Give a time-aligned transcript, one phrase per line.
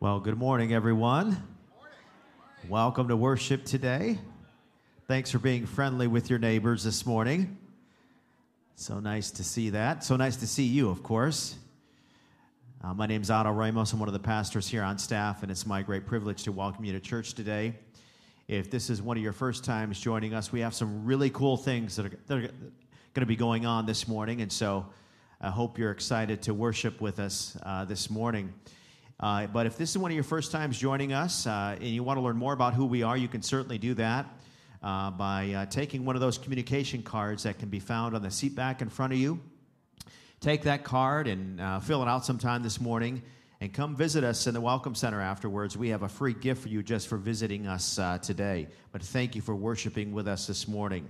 [0.00, 1.42] Well, good morning, everyone.
[2.68, 4.16] Welcome to worship today.
[5.08, 7.58] Thanks for being friendly with your neighbors this morning.
[8.76, 10.04] So nice to see that.
[10.04, 11.56] So nice to see you, of course.
[12.84, 13.92] Uh, my is Otto Ramos.
[13.92, 16.84] I'm one of the pastors here on staff, and it's my great privilege to welcome
[16.84, 17.74] you to church today.
[18.46, 21.56] If this is one of your first times joining us, we have some really cool
[21.56, 22.52] things that are, that are going
[23.16, 24.86] to be going on this morning, and so
[25.40, 28.54] I hope you're excited to worship with us uh, this morning.
[29.20, 32.04] Uh, but if this is one of your first times joining us uh, and you
[32.04, 34.26] want to learn more about who we are, you can certainly do that
[34.80, 38.30] uh, by uh, taking one of those communication cards that can be found on the
[38.30, 39.40] seat back in front of you.
[40.40, 43.20] Take that card and uh, fill it out sometime this morning
[43.60, 45.76] and come visit us in the Welcome Center afterwards.
[45.76, 48.68] We have a free gift for you just for visiting us uh, today.
[48.92, 51.08] But thank you for worshiping with us this morning.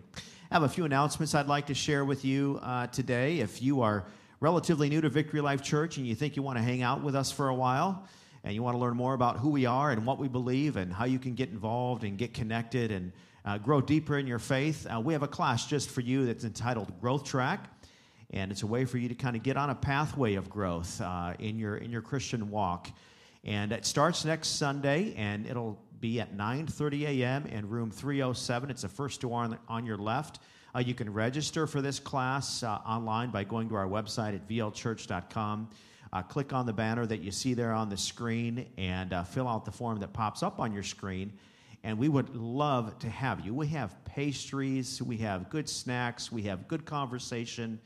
[0.50, 2.58] I have a few announcements I'd like to share with you
[2.90, 3.40] today.
[3.40, 4.06] If you are
[4.40, 7.16] relatively new to Victory Life Church and you think you want to hang out with
[7.16, 8.06] us for a while
[8.44, 10.92] and you want to learn more about who we are and what we believe and
[10.92, 13.12] how you can get involved and get connected and
[13.44, 16.44] uh, grow deeper in your faith, uh, we have a class just for you that's
[16.44, 17.64] entitled Growth Track.
[18.30, 21.00] And it's a way for you to kind of get on a pathway of growth
[21.00, 22.90] uh, in, your, in your Christian walk.
[23.44, 27.46] And it starts next Sunday, and it'll be at 9.30 a.m.
[27.46, 28.70] in room 307.
[28.70, 30.40] It's the first door on, on your left.
[30.74, 34.46] Uh, you can register for this class uh, online by going to our website at
[34.48, 35.68] vlchurch.com.
[36.12, 39.48] Uh, click on the banner that you see there on the screen and uh, fill
[39.48, 41.32] out the form that pops up on your screen.
[41.84, 43.54] And we would love to have you.
[43.54, 47.78] We have pastries, we have good snacks, we have good conversation,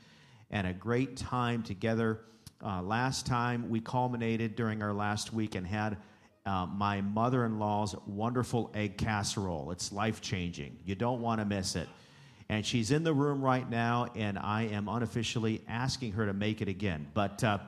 [0.51, 2.21] and a great time together.
[2.63, 5.97] Uh, last time we culminated during our last week and had
[6.45, 9.71] uh, my mother in law's wonderful egg casserole.
[9.71, 10.77] It's life changing.
[10.85, 11.87] You don't want to miss it
[12.49, 16.61] and she's in the room right now, and I am unofficially asking her to make
[16.61, 17.07] it again.
[17.13, 17.59] But uh,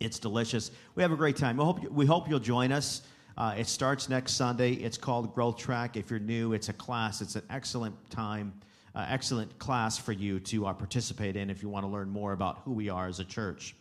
[0.00, 0.70] it's delicious.
[0.94, 1.56] We have a great time.
[1.56, 3.02] We hope, we hope you'll join us.
[3.36, 4.72] Uh, it starts next Sunday.
[4.72, 5.96] It's called Growth Track.
[5.96, 7.20] If you're new, it's a class.
[7.22, 8.52] It's an excellent time,
[8.94, 12.32] uh, excellent class for you to uh, participate in if you want to learn more
[12.32, 13.74] about who we are as a church.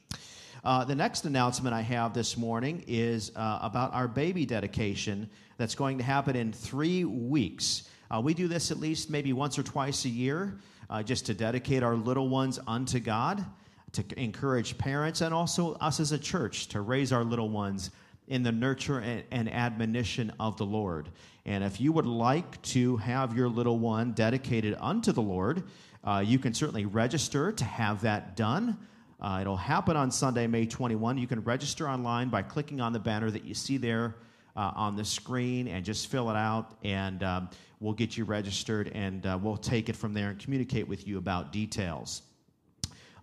[0.63, 5.73] Uh, the next announcement I have this morning is uh, about our baby dedication that's
[5.73, 7.89] going to happen in three weeks.
[8.12, 10.58] Uh, we do this at least maybe once or twice a year
[10.89, 13.45] uh, just to dedicate our little ones unto God,
[13.93, 17.91] to encourage parents, and also us as a church to raise our little ones
[18.28, 21.08] in the nurture and, and admonition of the Lord.
[21.45, 25.63] And if you would like to have your little one dedicated unto the Lord,
[26.04, 28.78] uh, you can certainly register to have that done.
[29.21, 31.17] Uh, it'll happen on Sunday, May 21.
[31.17, 34.15] You can register online by clicking on the banner that you see there
[34.56, 37.50] uh, on the screen and just fill it out, and um,
[37.82, 41.17] we'll get you registered and uh, we'll take it from there and communicate with you
[41.17, 42.22] about details.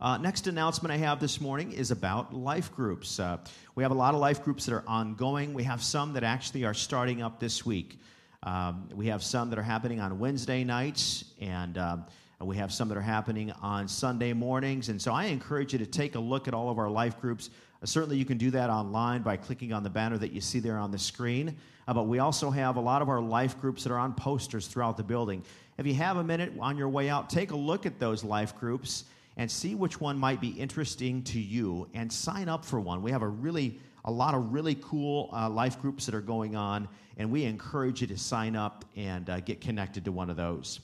[0.01, 3.19] Uh, next announcement I have this morning is about life groups.
[3.19, 3.39] Uh,
[3.75, 5.55] we have a lot of life groups that are ongoing.
[5.55, 8.01] We have some that actually are starting up this week.
[8.43, 12.05] Um, we have some that are happening on Wednesday nights, and um,
[12.41, 14.89] we have some that are happening on Sunday mornings.
[14.89, 17.51] And so I encourage you to take a look at all of our life groups.
[17.83, 20.61] Uh, certainly, you can do that online by clicking on the banner that you see
[20.61, 21.57] there on the screen.
[21.87, 24.67] Uh, but we also have a lot of our life groups that are on posters
[24.67, 25.43] throughout the building.
[25.79, 28.55] If you have a minute on your way out, take a look at those life
[28.57, 29.05] groups
[29.37, 33.01] and see which one might be interesting to you and sign up for one.
[33.03, 36.57] We have a really a lot of really cool uh, life groups that are going
[36.57, 36.89] on,
[37.19, 40.81] and we encourage you to sign up and uh, get connected to one of those.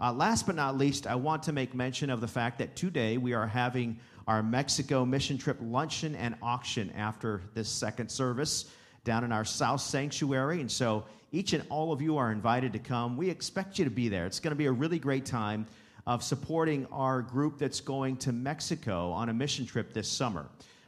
[0.00, 3.18] Uh, last but not least, I want to make mention of the fact that today
[3.18, 8.66] we are having our Mexico mission trip luncheon and auction after this second service
[9.04, 10.60] down in our South Sanctuary.
[10.60, 13.16] And so each and all of you are invited to come.
[13.16, 14.26] We expect you to be there.
[14.26, 15.66] It's going to be a really great time
[16.06, 20.46] of supporting our group that's going to Mexico on a mission trip this summer.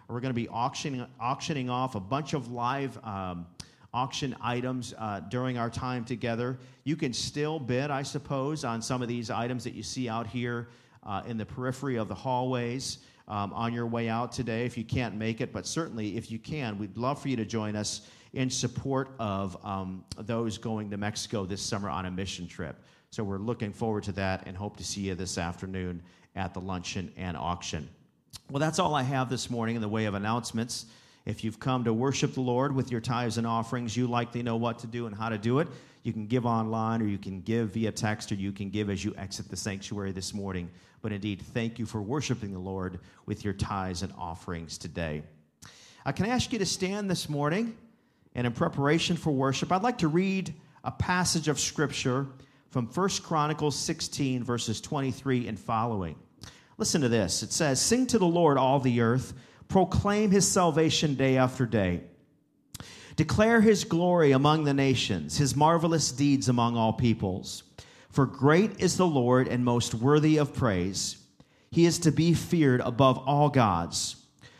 [0.09, 3.47] We're going to be auctioning, auctioning off a bunch of live um,
[3.94, 6.59] auction items uh, during our time together.
[6.83, 10.27] You can still bid, I suppose, on some of these items that you see out
[10.27, 10.68] here
[11.05, 14.84] uh, in the periphery of the hallways um, on your way out today if you
[14.84, 15.52] can't make it.
[15.52, 19.56] But certainly, if you can, we'd love for you to join us in support of
[19.64, 22.76] um, those going to Mexico this summer on a mission trip.
[23.10, 26.02] So we're looking forward to that and hope to see you this afternoon
[26.34, 27.88] at the luncheon and auction.
[28.50, 30.87] Well, that's all I have this morning in the way of announcements.
[31.24, 34.56] If you've come to worship the Lord with your tithes and offerings, you likely know
[34.56, 35.68] what to do and how to do it.
[36.02, 39.02] You can give online, or you can give via text, or you can give as
[39.02, 40.68] you exit the sanctuary this morning.
[41.04, 45.22] But indeed, thank you for worshiping the Lord with your tithes and offerings today.
[46.06, 47.76] Uh, can I ask you to stand this morning?
[48.34, 52.28] And in preparation for worship, I'd like to read a passage of Scripture
[52.70, 56.16] from 1 Chronicles 16, verses 23 and following.
[56.78, 57.42] Listen to this.
[57.42, 59.34] It says, Sing to the Lord, all the earth,
[59.68, 62.00] proclaim his salvation day after day.
[63.16, 67.63] Declare his glory among the nations, his marvelous deeds among all peoples.
[68.14, 71.16] For great is the Lord and most worthy of praise.
[71.72, 74.14] He is to be feared above all gods.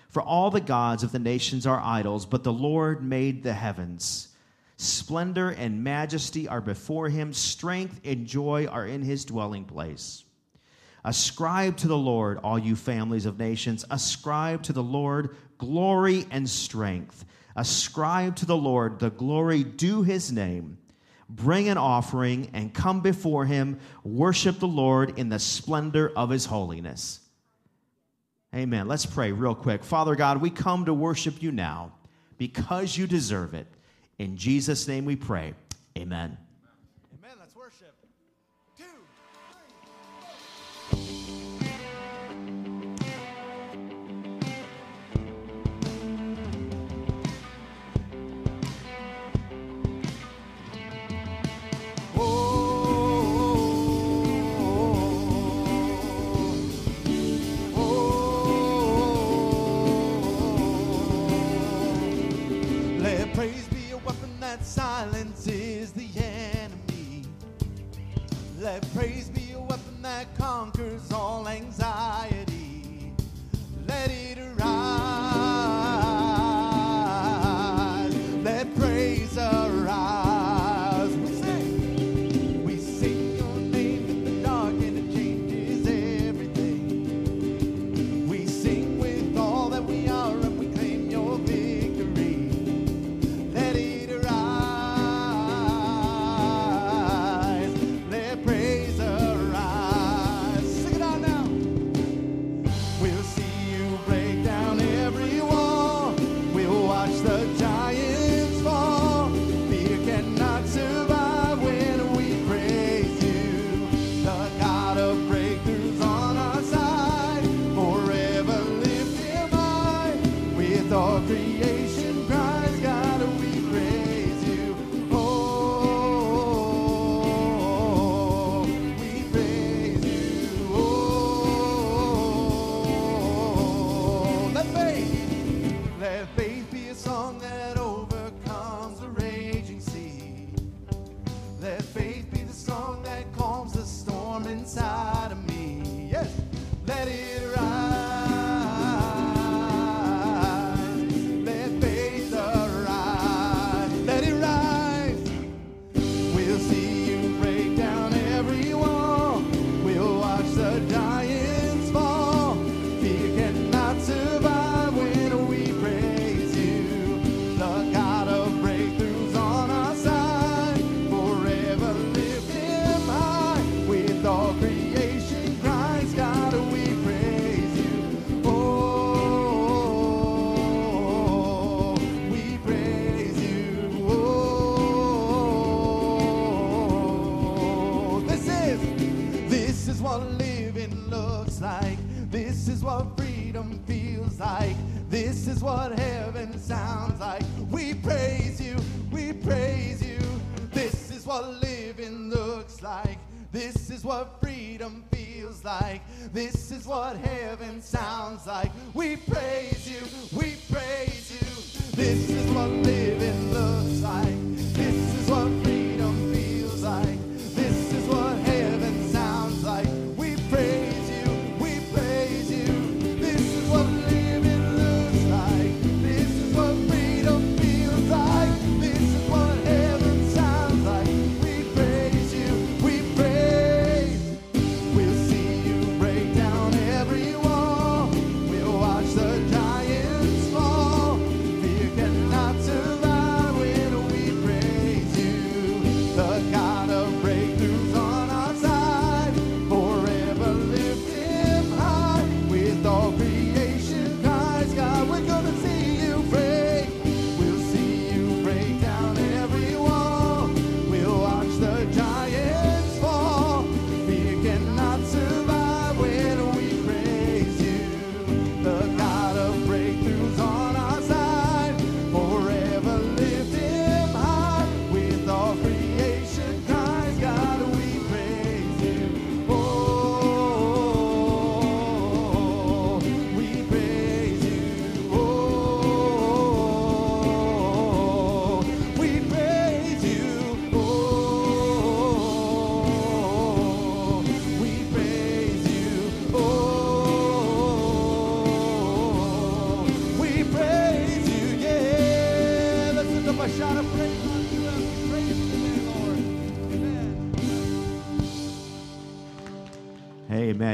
[0.09, 4.31] For all the gods of the nations are idols, but the Lord made the heavens.
[4.77, 10.25] Splendor and majesty are before him, strength and joy are in his dwelling place.
[11.05, 13.85] Ascribe to the Lord, all you families of nations.
[13.89, 17.25] Ascribe to the Lord glory and strength.
[17.55, 20.79] Ascribe to the Lord the glory due his name.
[21.29, 23.79] Bring an offering and come before him.
[24.03, 27.21] Worship the Lord in the splendor of his holiness.
[28.55, 28.87] Amen.
[28.87, 29.83] Let's pray real quick.
[29.83, 31.93] Father God, we come to worship you now
[32.39, 33.67] because you deserve it.
[34.19, 35.55] In Jesus' name we pray.
[35.99, 36.37] Amen.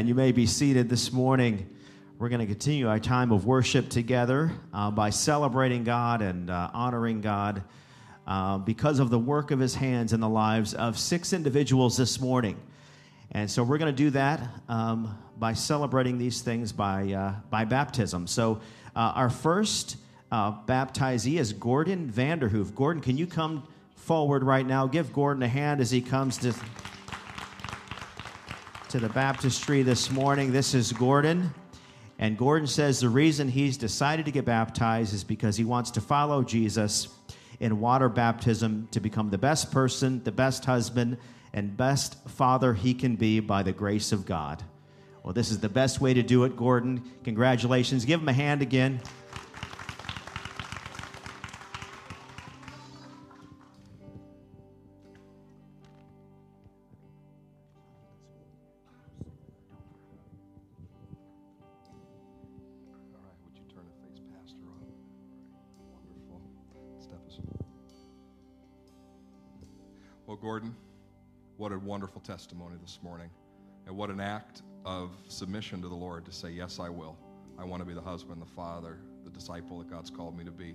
[0.01, 0.09] Amen.
[0.09, 1.69] You may be seated this morning.
[2.19, 6.71] We're going to continue our time of worship together uh, by celebrating God and uh,
[6.73, 7.63] honoring God
[8.27, 12.19] uh, because of the work of His hands in the lives of six individuals this
[12.19, 12.57] morning.
[13.33, 17.67] And so we're going to do that um, by celebrating these things by, uh, by
[17.67, 18.27] baptism.
[18.27, 18.63] So
[18.97, 19.99] uh, our first
[20.33, 22.75] uh, baptizee is Gordon Vanderhoof.
[22.75, 24.87] Gordon, can you come forward right now?
[24.87, 26.55] Give Gordon a hand as he comes to
[28.91, 30.51] to the baptistry this morning.
[30.51, 31.55] This is Gordon.
[32.19, 36.01] And Gordon says the reason he's decided to get baptized is because he wants to
[36.01, 37.07] follow Jesus
[37.61, 41.19] in water baptism to become the best person, the best husband,
[41.53, 44.61] and best father he can be by the grace of God.
[45.23, 47.01] Well, this is the best way to do it, Gordon.
[47.23, 48.05] Congratulations.
[48.05, 49.01] Give him a hand again.
[70.41, 70.75] Gordon,
[71.59, 73.29] what a wonderful testimony this morning.
[73.87, 77.19] And what an act of submission to the Lord to say, Yes, I will.
[77.59, 80.51] I want to be the husband, the father, the disciple that God's called me to
[80.51, 80.75] be.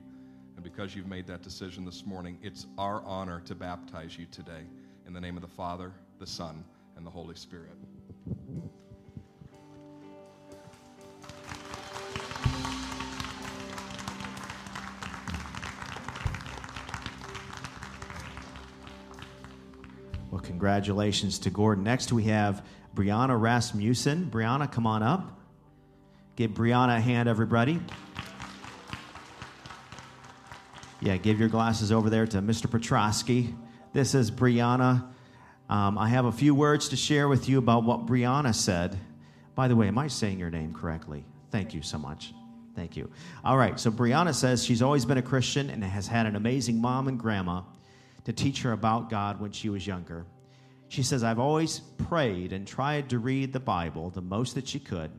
[0.56, 4.66] And because you've made that decision this morning, it's our honor to baptize you today
[5.08, 6.64] in the name of the Father, the Son,
[6.96, 7.78] and the Holy Spirit.
[20.36, 21.86] Well, congratulations to Gordon.
[21.86, 24.30] Next, we have Brianna Rasmussen.
[24.30, 25.40] Brianna, come on up.
[26.36, 27.80] Give Brianna a hand, everybody.
[31.00, 32.68] Yeah, give your glasses over there to Mr.
[32.68, 33.56] Petrosky.
[33.94, 35.08] This is Brianna.
[35.70, 39.00] Um, I have a few words to share with you about what Brianna said.
[39.56, 41.24] By the way, am I saying your name correctly?
[41.50, 42.34] Thank you so much.
[42.76, 43.10] Thank you.
[43.46, 46.82] All right, so Brianna says she's always been a Christian and has had an amazing
[46.82, 47.62] mom and grandma
[48.26, 50.26] to teach her about God when she was younger.
[50.88, 54.80] She says, I've always prayed and tried to read the Bible the most that she
[54.80, 55.12] could,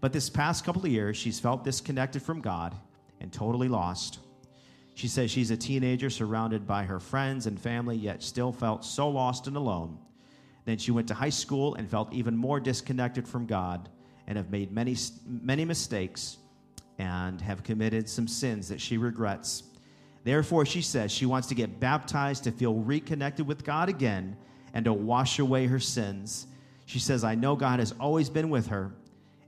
[0.00, 2.74] but this past couple of years, she's felt disconnected from God
[3.20, 4.18] and totally lost.
[4.94, 9.08] She says she's a teenager surrounded by her friends and family, yet still felt so
[9.08, 9.98] lost and alone.
[10.64, 13.88] Then she went to high school and felt even more disconnected from God
[14.26, 16.38] and have made many, many mistakes
[16.98, 19.62] and have committed some sins that she regrets.
[20.26, 24.36] Therefore, she says she wants to get baptized to feel reconnected with God again
[24.74, 26.48] and to wash away her sins.
[26.84, 28.90] She says, I know God has always been with her,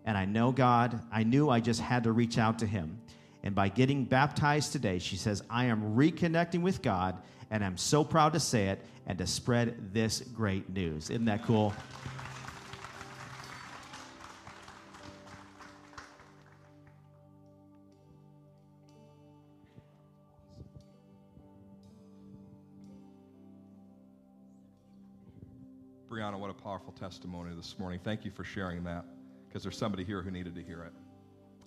[0.05, 3.01] and I know God, I knew I just had to reach out to Him.
[3.43, 8.05] And by getting baptized today, she says, I am reconnecting with God, and I'm so
[8.05, 11.11] proud to say it and to spread this great news.
[11.11, 11.75] Isn't that cool?
[26.19, 28.01] Brianna, what a powerful testimony this morning.
[28.03, 29.05] Thank you for sharing that
[29.47, 30.93] because there's somebody here who needed to hear it.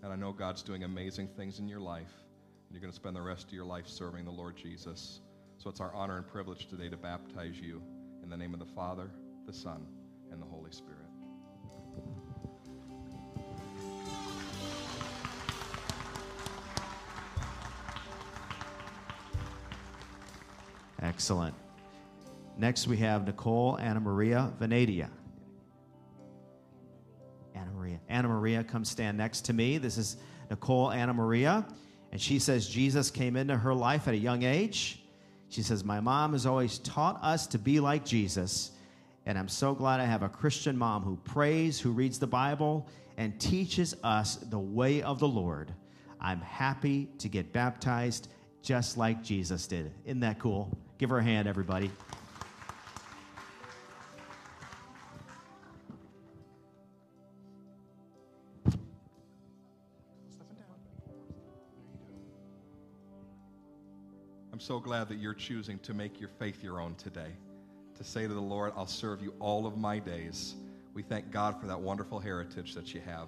[0.04, 2.12] And I know God's doing amazing things in your life.
[2.68, 5.22] And you're going to spend the rest of your life serving the Lord Jesus.
[5.58, 7.82] So it's our honor and privilege today to baptize you
[8.24, 9.10] in the name of the Father,
[9.48, 9.88] the Son,
[10.34, 10.98] and the Holy Spirit.
[21.02, 21.56] Excellent.
[22.58, 25.10] Next, we have Nicole Anna Maria Venadia.
[27.56, 28.00] Anna Maria.
[28.10, 29.78] Anna Maria, come stand next to me.
[29.78, 30.18] This is
[30.50, 31.66] Nicole Anna Maria.
[32.12, 35.02] And she says Jesus came into her life at a young age.
[35.50, 38.72] She says, My mom has always taught us to be like Jesus.
[39.26, 42.88] And I'm so glad I have a Christian mom who prays, who reads the Bible,
[43.18, 45.74] and teaches us the way of the Lord.
[46.20, 48.30] I'm happy to get baptized
[48.62, 49.92] just like Jesus did.
[50.06, 50.78] Isn't that cool?
[50.98, 51.92] Give her a hand, everybody.
[64.62, 67.32] So glad that you're choosing to make your faith your own today.
[67.98, 70.54] To say to the Lord, I'll serve you all of my days.
[70.94, 73.28] We thank God for that wonderful heritage that you have.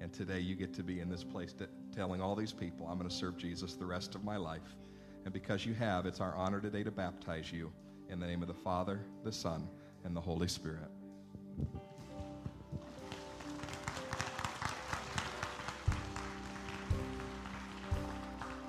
[0.00, 1.52] And today you get to be in this place
[1.92, 4.76] telling all these people, I'm going to serve Jesus the rest of my life.
[5.24, 7.72] And because you have, it's our honor today to baptize you
[8.08, 9.68] in the name of the Father, the Son,
[10.04, 10.90] and the Holy Spirit.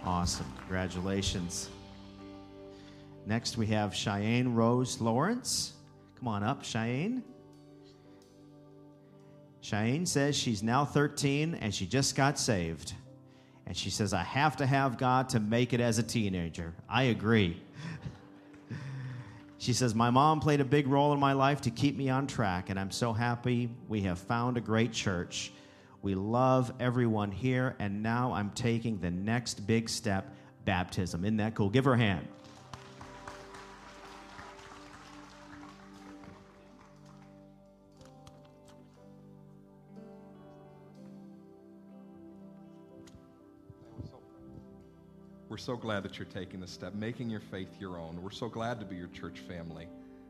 [0.03, 0.51] Awesome.
[0.57, 1.69] Congratulations.
[3.29, 5.73] Next, we have Cheyenne Rose Lawrence.
[6.17, 7.23] Come on up, Cheyenne.
[9.61, 12.95] Cheyenne says she's now 13 and she just got saved.
[13.67, 16.73] And she says, I have to have God to make it as a teenager.
[16.89, 17.61] I agree.
[19.59, 22.25] she says, My mom played a big role in my life to keep me on
[22.25, 25.51] track, and I'm so happy we have found a great church.
[26.01, 30.33] We love everyone here, and now I'm taking the next big step
[30.65, 31.23] baptism.
[31.25, 31.69] Isn't that cool?
[31.69, 32.27] Give her a hand.
[45.59, 48.21] So glad that you're taking this step, making your faith your own.
[48.21, 49.87] We're so glad to be your church family.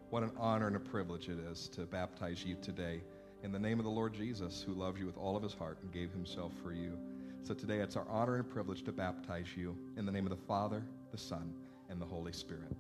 [0.10, 3.02] What an honor and a privilege it is to baptize you today
[3.44, 5.78] in the name of the Lord Jesus, who loves you with all of his heart
[5.84, 6.98] and gave himself for you.
[7.44, 10.46] So today it's our honor and privilege to baptize you in the name of the
[10.48, 11.54] Father, the Son,
[11.90, 12.76] and the Holy Spirit.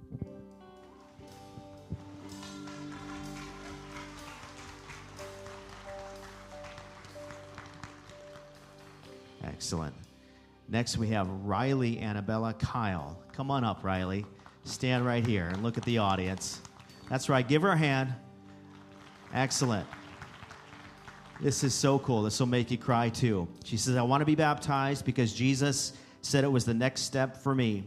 [9.43, 9.93] Excellent.
[10.71, 13.19] Next, we have Riley Annabella Kyle.
[13.33, 14.25] Come on up, Riley.
[14.65, 16.61] Stand right here and look at the audience.
[17.09, 17.47] That's right.
[17.47, 18.13] Give her a hand.
[19.33, 19.87] Excellent.
[21.41, 22.21] This is so cool.
[22.21, 23.47] This will make you cry too.
[23.63, 27.37] She says, I want to be baptized because Jesus said it was the next step
[27.37, 27.85] for me.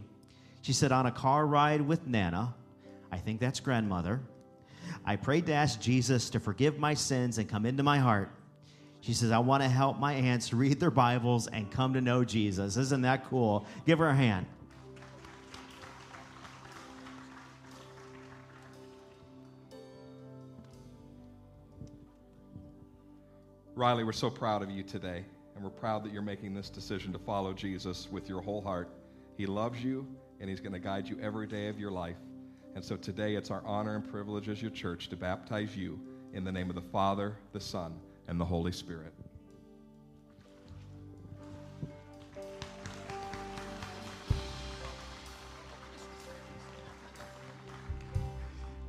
[0.61, 2.53] She said, on a car ride with Nana,
[3.11, 4.19] I think that's grandmother,
[5.05, 8.31] I prayed to ask Jesus to forgive my sins and come into my heart.
[9.03, 12.23] She says, I want to help my aunts read their Bibles and come to know
[12.23, 12.77] Jesus.
[12.77, 13.65] Isn't that cool?
[13.85, 14.45] Give her a hand.
[23.75, 25.25] Riley, we're so proud of you today,
[25.55, 28.87] and we're proud that you're making this decision to follow Jesus with your whole heart.
[29.35, 30.07] He loves you,
[30.39, 32.15] and He's going to guide you every day of your life.
[32.73, 35.99] And so today it's our honor and privilege as your church to baptize you
[36.31, 39.13] in the name of the Father, the Son, and the Holy Spirit.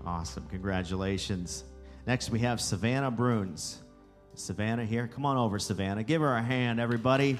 [0.07, 0.47] Awesome.
[0.51, 1.65] Congratulations.
[2.07, 3.81] Next, we have Savannah Bruns.
[4.35, 5.09] Savannah here.
[5.09, 6.03] Come on over, Savannah.
[6.03, 7.39] Give her a hand, everybody.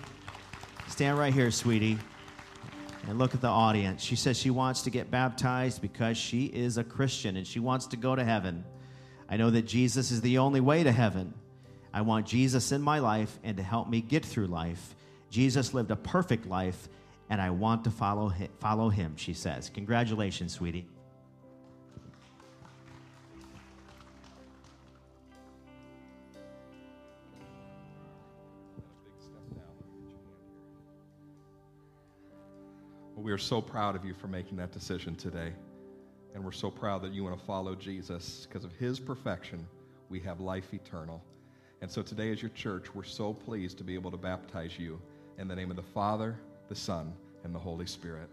[0.89, 1.99] Stand right here, sweetie.
[3.07, 4.03] And look at the audience.
[4.03, 7.89] She says she wants to get baptized because she is a Christian and she wants
[7.89, 8.65] to go to heaven.
[9.29, 11.35] I know that Jesus is the only way to heaven.
[11.95, 14.97] I want Jesus in my life and to help me get through life.
[15.31, 16.89] Jesus lived a perfect life,
[17.31, 19.71] and I want to follow him, follow him she says.
[19.73, 20.89] Congratulations, sweetie.
[33.15, 35.53] We are so proud of you for making that decision today.
[36.35, 39.65] And we're so proud that you want to follow Jesus because of his perfection.
[40.09, 41.23] We have life eternal.
[41.85, 44.99] And so today, as your church, we're so pleased to be able to baptize you
[45.37, 46.35] in the name of the Father,
[46.71, 47.13] the Son,
[47.45, 48.31] and the Holy Spirit.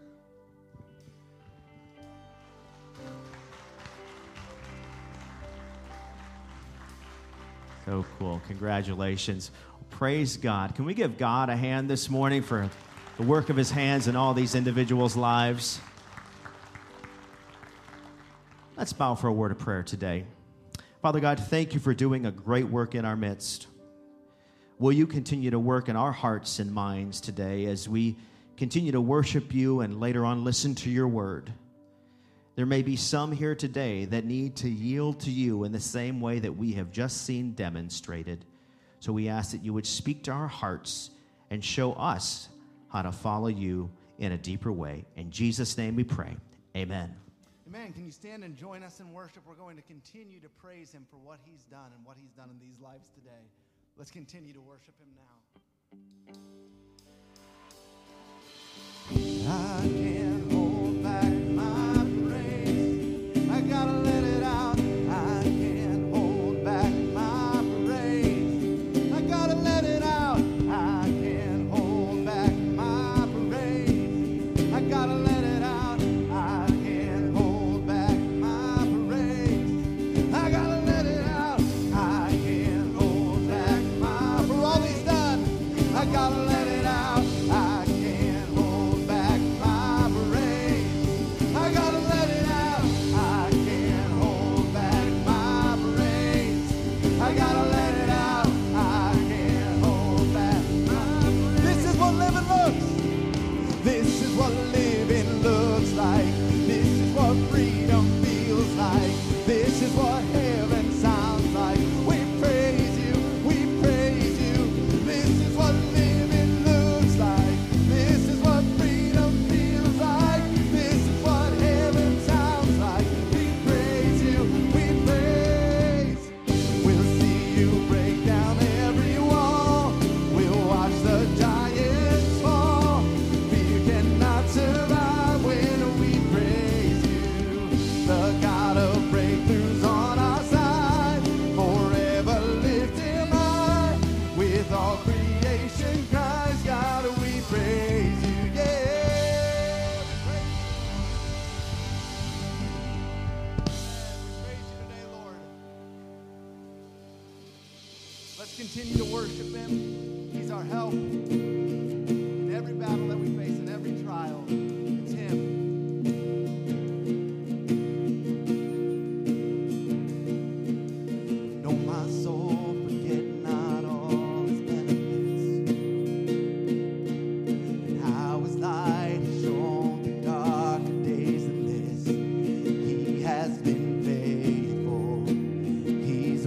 [7.84, 8.40] So cool.
[8.46, 9.50] Congratulations.
[9.90, 10.74] Praise God.
[10.74, 12.70] Can we give God a hand this morning for
[13.18, 15.78] the work of his hands in all these individuals' lives?
[18.78, 20.24] Let's bow for a word of prayer today.
[21.02, 23.66] Father God, thank you for doing a great work in our midst.
[24.78, 28.16] Will you continue to work in our hearts and minds today as we
[28.56, 31.52] continue to worship you and later on listen to your word?
[32.54, 36.20] There may be some here today that need to yield to you in the same
[36.20, 38.44] way that we have just seen demonstrated.
[39.00, 41.10] So we ask that you would speak to our hearts
[41.50, 42.48] and show us
[42.90, 45.04] how to follow you in a deeper way.
[45.16, 46.36] In Jesus' name we pray.
[46.76, 47.21] Amen.
[47.74, 47.94] Amen.
[47.94, 49.44] Can you stand and join us in worship?
[49.46, 52.50] We're going to continue to praise him for what he's done and what he's done
[52.50, 53.48] in these lives today.
[53.96, 55.38] Let's continue to worship him now.
[59.48, 60.21] I can't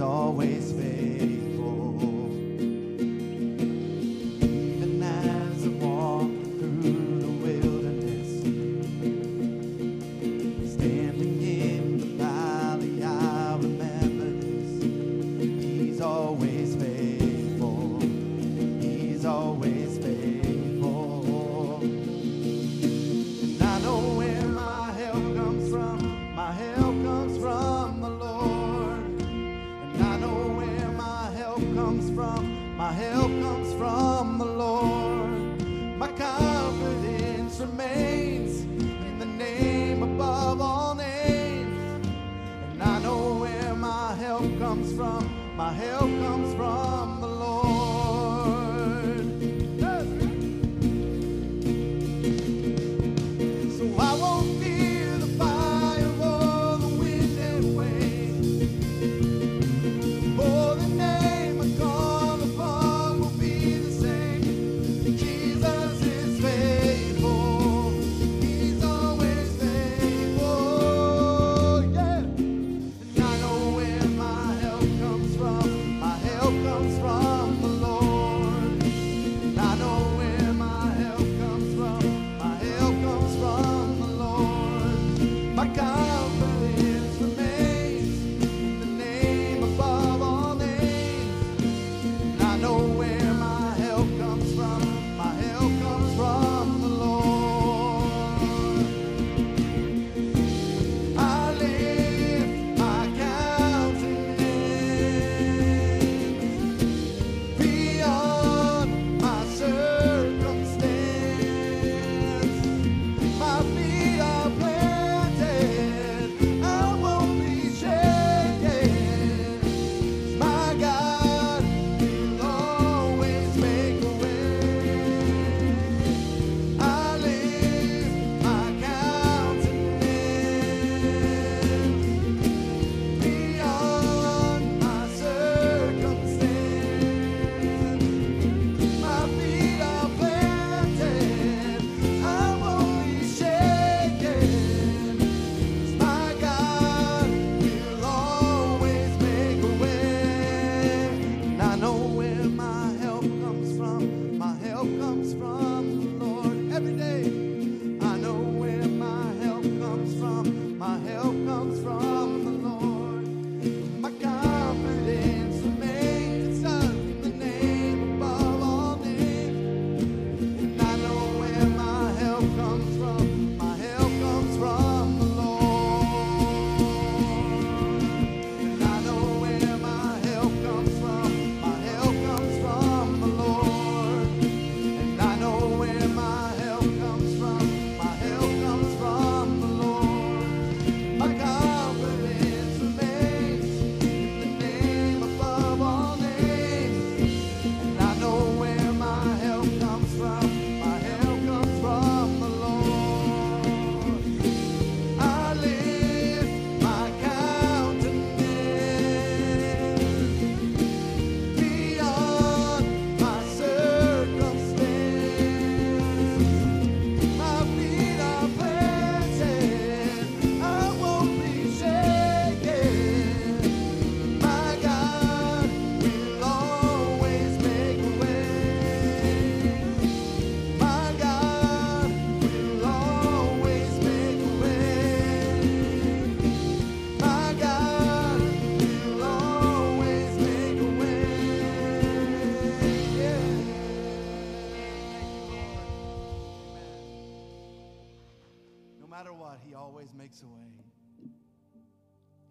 [0.00, 0.85] always faithful.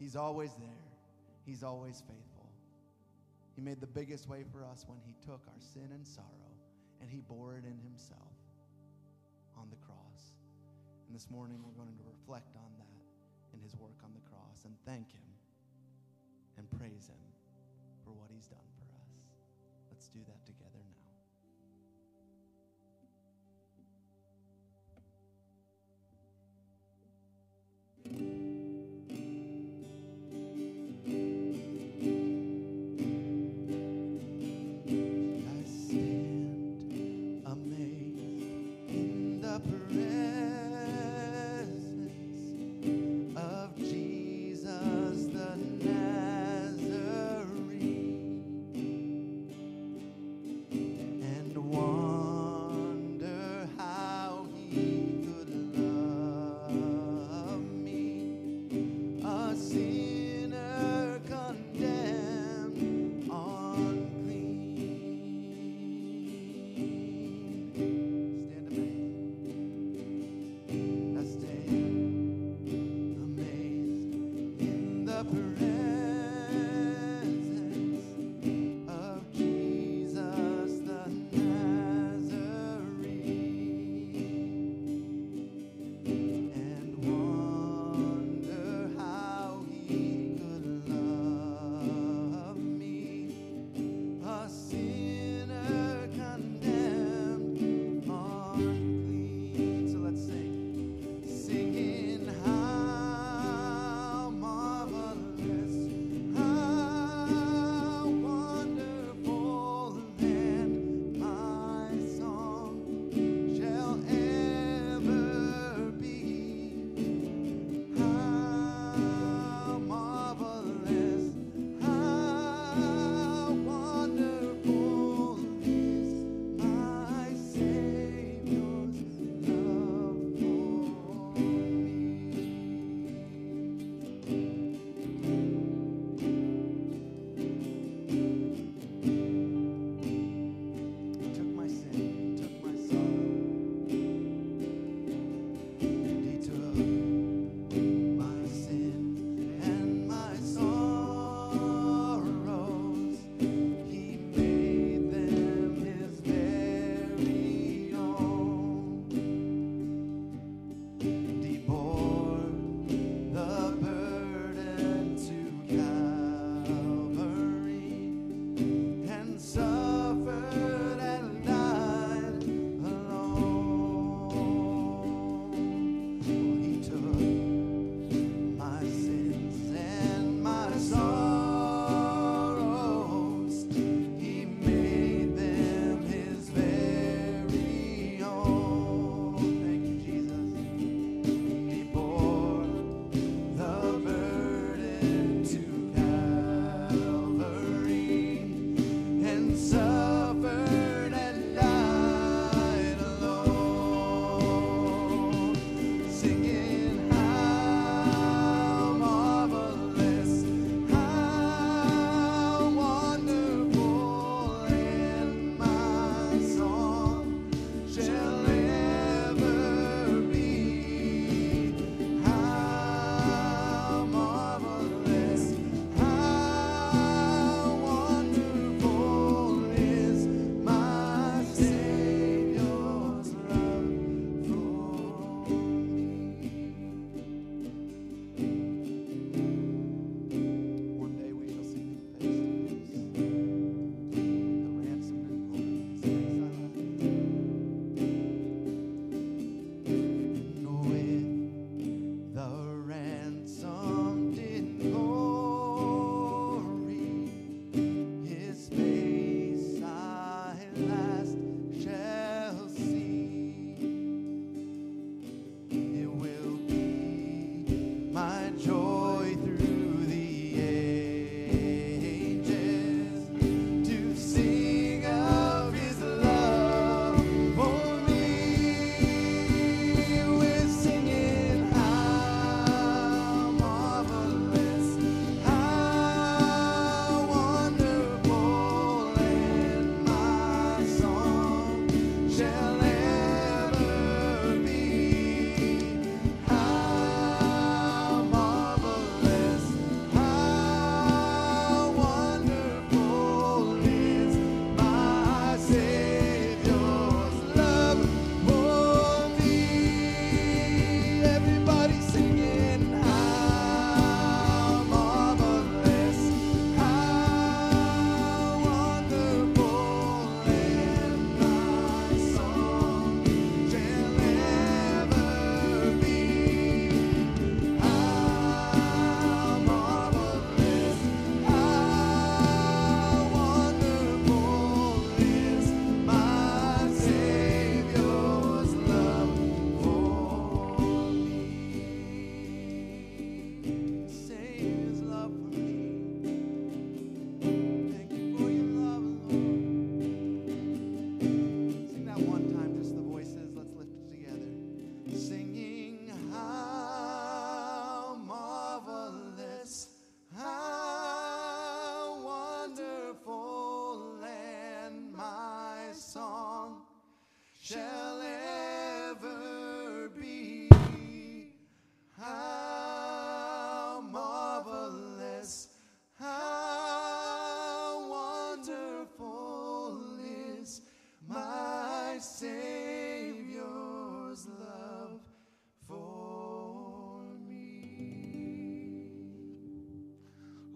[0.06, 0.86] He's always there,
[1.48, 2.46] He's always faithful.
[3.56, 6.54] He made the biggest way for us when He took our sin and sorrow
[7.02, 8.38] and He bore it in Himself
[9.58, 10.38] on the cross.
[11.08, 13.02] And this morning, we're going to reflect on that
[13.52, 15.26] and His work on the cross and thank Him
[16.60, 17.26] and praise Him
[18.06, 19.10] for what He's done for us.
[19.90, 21.02] Let's do that together now.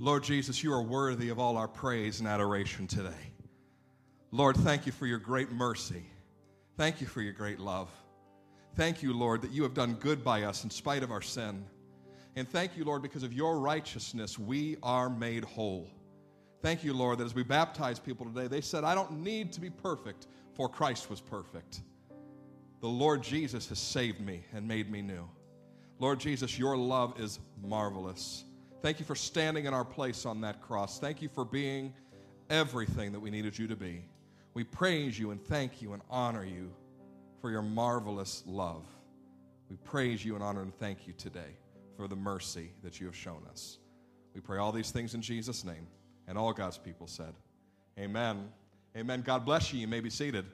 [0.09, 3.31] Lord Jesus, you are worthy of all our praise and adoration today.
[4.31, 6.03] Lord, thank you for your great mercy.
[6.77, 7.91] Thank you for your great love.
[8.75, 11.63] Thank you, Lord, that you have done good by us in spite of our sin.
[12.35, 15.87] And thank you, Lord, because of your righteousness, we are made whole.
[16.63, 19.61] Thank you, Lord, that as we baptize people today, they said, I don't need to
[19.61, 21.81] be perfect, for Christ was perfect.
[22.81, 25.29] The Lord Jesus has saved me and made me new.
[25.99, 28.45] Lord Jesus, your love is marvelous.
[28.81, 30.99] Thank you for standing in our place on that cross.
[30.99, 31.93] Thank you for being
[32.49, 34.05] everything that we needed you to be.
[34.53, 36.71] We praise you and thank you and honor you
[37.41, 38.85] for your marvelous love.
[39.69, 41.57] We praise you and honor and thank you today
[41.97, 43.79] for the mercy that you have shown us.
[44.33, 45.85] We pray all these things in Jesus' name.
[46.29, 47.33] And all God's people said,
[47.99, 48.47] Amen.
[48.95, 49.23] Amen.
[49.23, 49.79] God bless you.
[49.79, 50.45] You may be seated.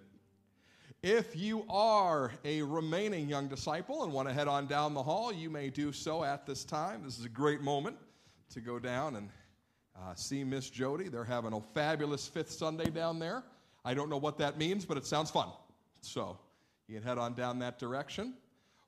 [1.04, 5.32] If you are a remaining young disciple and want to head on down the hall,
[5.32, 7.04] you may do so at this time.
[7.04, 7.98] This is a great moment
[8.52, 9.30] to go down and
[9.96, 11.08] uh, see Miss Jody.
[11.08, 13.44] They're having a fabulous fifth Sunday down there.
[13.84, 15.50] I don't know what that means, but it sounds fun.
[16.02, 16.38] So
[16.88, 18.34] you can head on down that direction.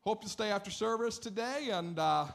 [0.01, 2.25] Hope to stay after service today and uh,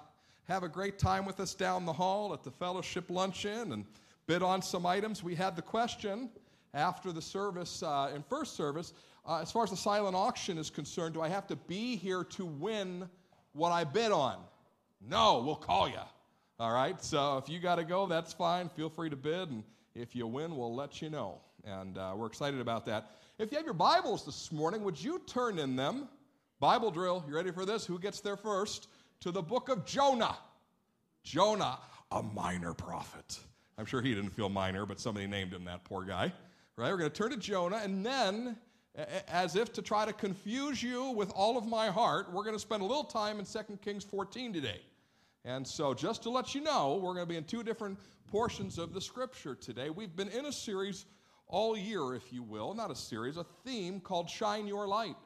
[0.49, 3.85] have a great time with us down the hall at the fellowship luncheon and
[4.27, 5.23] bid on some items.
[5.23, 6.31] We had the question
[6.75, 8.93] after the service, uh, in first service,
[9.27, 12.25] uh, as far as the silent auction is concerned, do I have to be here
[12.25, 13.09] to win
[13.53, 14.39] what I bid on?
[15.01, 16.01] No, we'll call you.
[16.63, 18.69] All right, so if you got to go, that's fine.
[18.69, 19.65] Feel free to bid, and
[19.97, 21.41] if you win, we'll let you know.
[21.65, 23.11] And uh, we're excited about that.
[23.41, 26.07] If you have your Bibles this morning, would you turn in them?
[26.61, 27.85] Bible drill, you ready for this?
[27.85, 28.87] Who gets there first?
[29.23, 30.37] To the book of Jonah.
[31.25, 31.81] Jonah,
[32.13, 33.41] a minor prophet.
[33.77, 36.33] I'm sure he didn't feel minor, but somebody named him that, poor guy.
[36.77, 36.93] Right?
[36.93, 38.57] We're going to turn to Jonah, and then
[39.27, 42.61] as if to try to confuse you with all of my heart, we're going to
[42.61, 44.81] spend a little time in 2 Kings 14 today.
[45.45, 48.79] And so, just to let you know, we're going to be in two different portions
[48.79, 49.91] of the scripture today.
[49.91, 51.05] We've been in a series
[51.49, 55.17] all year, if you will, not a series, a theme called Shine Your Light.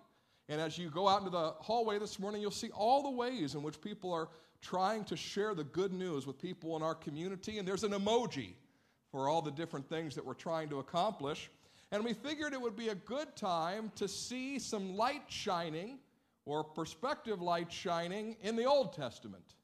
[0.48, 3.54] And as you go out into the hallway this morning, you'll see all the ways
[3.54, 4.28] in which people are
[4.62, 7.58] trying to share the good news with people in our community.
[7.58, 8.54] And there's an emoji
[9.10, 11.50] for all the different things that we're trying to accomplish.
[11.92, 15.98] And we figured it would be a good time to see some light shining
[16.44, 19.54] or perspective light shining in the Old Testament.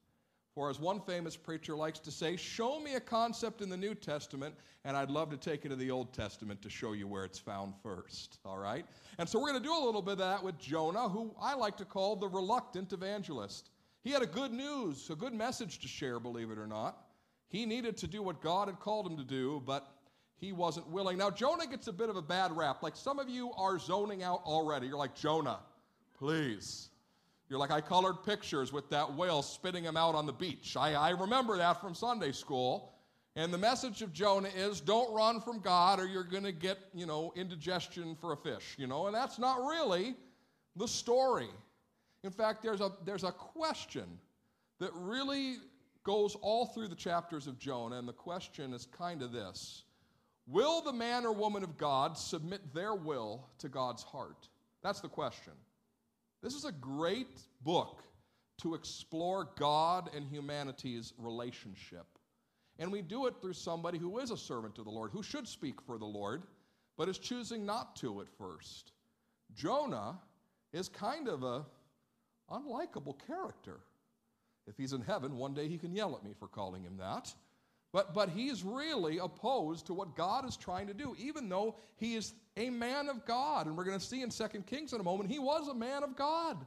[0.55, 3.95] For as one famous preacher likes to say, show me a concept in the New
[3.95, 4.53] Testament,
[4.85, 7.39] and I'd love to take you to the Old Testament to show you where it's
[7.39, 8.37] found first.
[8.45, 8.85] All right?
[9.17, 11.55] And so we're going to do a little bit of that with Jonah, who I
[11.55, 13.71] like to call the reluctant evangelist.
[14.03, 16.97] He had a good news, a good message to share, believe it or not.
[17.47, 19.87] He needed to do what God had called him to do, but
[20.35, 21.17] he wasn't willing.
[21.17, 22.83] Now, Jonah gets a bit of a bad rap.
[22.83, 24.87] Like some of you are zoning out already.
[24.87, 25.59] You're like, Jonah,
[26.17, 26.89] please.
[27.49, 30.75] You're like, I colored pictures with that whale spitting him out on the beach.
[30.77, 32.93] I, I remember that from Sunday school.
[33.35, 36.77] And the message of Jonah is don't run from God or you're going to get,
[36.93, 40.15] you know, indigestion for a fish, you know, and that's not really
[40.75, 41.49] the story.
[42.23, 44.05] In fact, there's a, there's a question
[44.79, 45.57] that really
[46.03, 49.83] goes all through the chapters of Jonah, and the question is kind of this
[50.45, 54.49] Will the man or woman of God submit their will to God's heart?
[54.81, 55.53] That's the question.
[56.43, 58.03] This is a great book
[58.59, 62.05] to explore God and humanity's relationship.
[62.77, 65.47] And we do it through somebody who is a servant of the Lord, who should
[65.47, 66.43] speak for the Lord,
[66.97, 68.91] but is choosing not to at first.
[69.55, 70.19] Jonah
[70.73, 71.65] is kind of a
[72.51, 73.79] unlikable character.
[74.67, 77.33] If he's in heaven, one day he can yell at me for calling him that.
[77.93, 82.15] But, but he's really opposed to what God is trying to do, even though he
[82.15, 83.67] is a man of God.
[83.67, 86.03] And we're going to see in 2 Kings in a moment, he was a man
[86.03, 86.57] of God.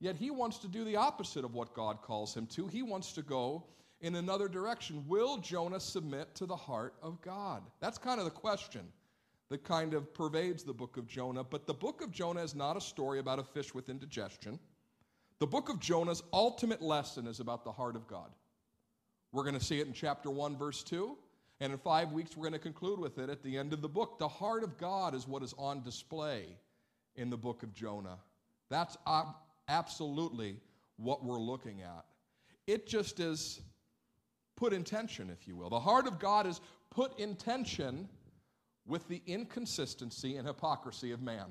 [0.00, 2.66] Yet he wants to do the opposite of what God calls him to.
[2.66, 3.64] He wants to go
[4.00, 5.04] in another direction.
[5.06, 7.62] Will Jonah submit to the heart of God?
[7.80, 8.82] That's kind of the question
[9.50, 11.44] that kind of pervades the book of Jonah.
[11.44, 14.58] But the book of Jonah is not a story about a fish with indigestion.
[15.40, 18.30] The book of Jonah's ultimate lesson is about the heart of God.
[19.32, 21.16] We're going to see it in chapter 1, verse 2.
[21.60, 23.88] And in five weeks, we're going to conclude with it at the end of the
[23.88, 24.18] book.
[24.18, 26.46] The heart of God is what is on display
[27.16, 28.18] in the book of Jonah.
[28.70, 28.96] That's
[29.68, 30.60] absolutely
[30.96, 32.04] what we're looking at.
[32.66, 33.60] It just is
[34.56, 35.70] put in tension, if you will.
[35.70, 36.60] The heart of God is
[36.90, 38.08] put in tension
[38.86, 41.46] with the inconsistency and hypocrisy of man.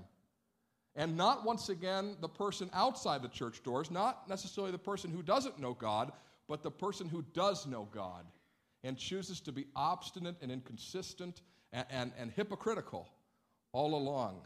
[0.96, 5.22] And not once again the person outside the church doors, not necessarily the person who
[5.22, 6.12] doesn't know God,
[6.48, 8.26] but the person who does know God
[8.84, 11.42] and chooses to be obstinate and inconsistent
[11.74, 13.10] and, and, and hypocritical
[13.74, 14.42] all along.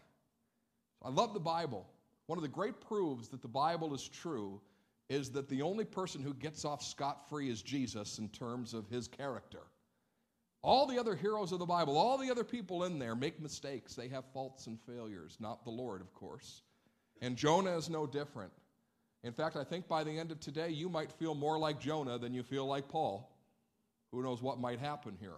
[1.03, 1.85] I love the Bible.
[2.27, 4.61] One of the great proofs that the Bible is true
[5.09, 8.87] is that the only person who gets off scot free is Jesus in terms of
[8.87, 9.63] his character.
[10.63, 13.95] All the other heroes of the Bible, all the other people in there make mistakes.
[13.95, 16.61] They have faults and failures, not the Lord, of course.
[17.21, 18.51] And Jonah is no different.
[19.23, 22.17] In fact, I think by the end of today, you might feel more like Jonah
[22.17, 23.31] than you feel like Paul.
[24.11, 25.37] Who knows what might happen here?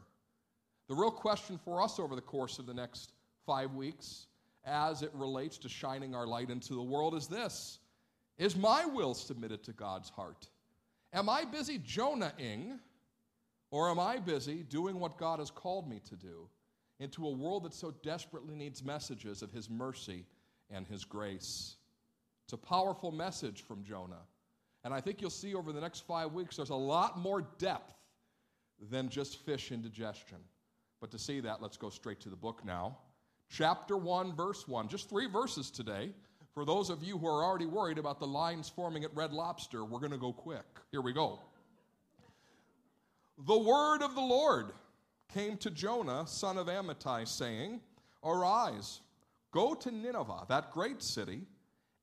[0.87, 3.13] The real question for us over the course of the next
[3.45, 4.27] five weeks,
[4.65, 7.79] as it relates to shining our light into the world, is this
[8.37, 10.47] Is my will submitted to God's heart?
[11.11, 12.79] Am I busy Jonah-ing,
[13.69, 16.47] or am I busy doing what God has called me to do
[16.99, 20.25] into a world that so desperately needs messages of His mercy
[20.71, 21.75] and His grace?
[22.53, 24.21] It's a powerful message from Jonah.
[24.83, 27.95] And I think you'll see over the next five weeks there's a lot more depth
[28.91, 30.37] than just fish indigestion.
[31.01, 32.99] But to see that, let's go straight to the book now.
[33.49, 34.87] Chapter 1, verse 1.
[34.87, 36.11] Just three verses today.
[36.53, 39.83] For those of you who are already worried about the lines forming at Red Lobster,
[39.83, 40.65] we're going to go quick.
[40.91, 41.39] Here we go.
[43.47, 44.73] The word of the Lord
[45.33, 47.81] came to Jonah, son of Amittai, saying,
[48.23, 48.99] Arise,
[49.51, 51.47] go to Nineveh, that great city,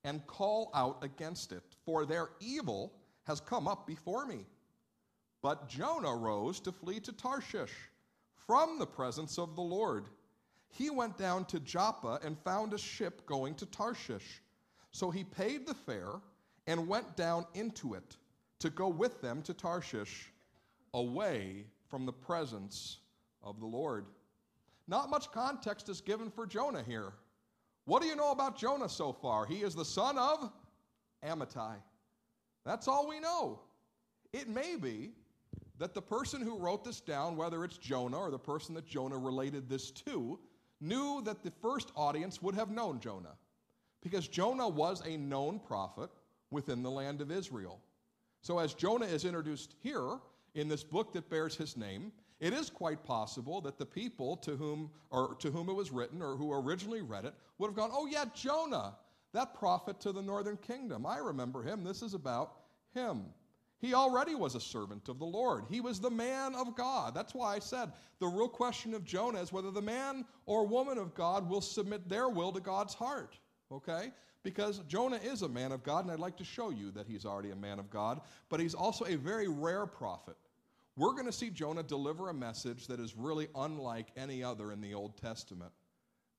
[0.05, 2.93] and call out against it, for their evil
[3.25, 4.47] has come up before me.
[5.43, 7.73] But Jonah rose to flee to Tarshish
[8.47, 10.07] from the presence of the Lord.
[10.69, 14.43] He went down to Joppa and found a ship going to Tarshish.
[14.93, 16.21] So he paid the fare
[16.67, 18.17] and went down into it
[18.59, 20.33] to go with them to Tarshish,
[20.95, 22.99] away from the presence
[23.43, 24.07] of the Lord.
[24.87, 27.13] Not much context is given for Jonah here.
[27.91, 29.47] What do you know about Jonah so far?
[29.47, 30.53] He is the son of
[31.26, 31.74] Amittai.
[32.64, 33.62] That's all we know.
[34.32, 35.11] It may be
[35.80, 39.18] that the person who wrote this down, whether it's Jonah or the person that Jonah
[39.18, 40.38] related this to,
[40.80, 43.34] knew that the first audience would have known Jonah.
[44.05, 46.11] Because Jonah was a known prophet
[46.53, 47.80] within the land of Israel.
[48.41, 50.20] So, as Jonah is introduced here
[50.55, 54.57] in this book that bears his name, it is quite possible that the people to
[54.57, 57.91] whom, or to whom it was written or who originally read it would have gone,
[57.93, 58.95] Oh, yeah, Jonah,
[59.32, 61.05] that prophet to the northern kingdom.
[61.05, 61.84] I remember him.
[61.84, 62.55] This is about
[62.95, 63.26] him.
[63.78, 65.64] He already was a servant of the Lord.
[65.70, 67.14] He was the man of God.
[67.14, 70.99] That's why I said the real question of Jonah is whether the man or woman
[70.99, 73.38] of God will submit their will to God's heart.
[73.72, 74.12] Okay?
[74.43, 77.24] Because Jonah is a man of God, and I'd like to show you that he's
[77.24, 80.36] already a man of God, but he's also a very rare prophet.
[80.97, 84.80] We're going to see Jonah deliver a message that is really unlike any other in
[84.80, 85.72] the Old Testament,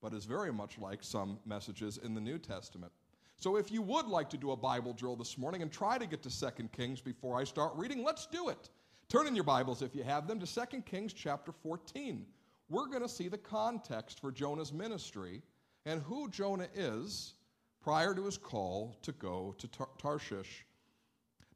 [0.01, 2.91] but is very much like some messages in the New Testament.
[3.37, 6.05] So if you would like to do a Bible drill this morning and try to
[6.05, 8.69] get to 2 Kings before I start reading, let's do it.
[9.09, 12.25] Turn in your Bibles if you have them to 2 Kings chapter 14.
[12.69, 15.41] We're going to see the context for Jonah's ministry
[15.85, 17.33] and who Jonah is
[17.81, 20.65] prior to his call to go to Tar- Tarshish.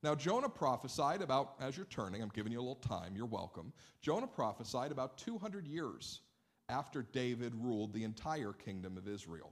[0.06, 3.74] Now, Jonah prophesied about, as you're turning, I'm giving you a little time, you're welcome.
[4.04, 6.22] Jonah prophesied about 200 years
[6.70, 9.52] after David ruled the entire kingdom of Israel.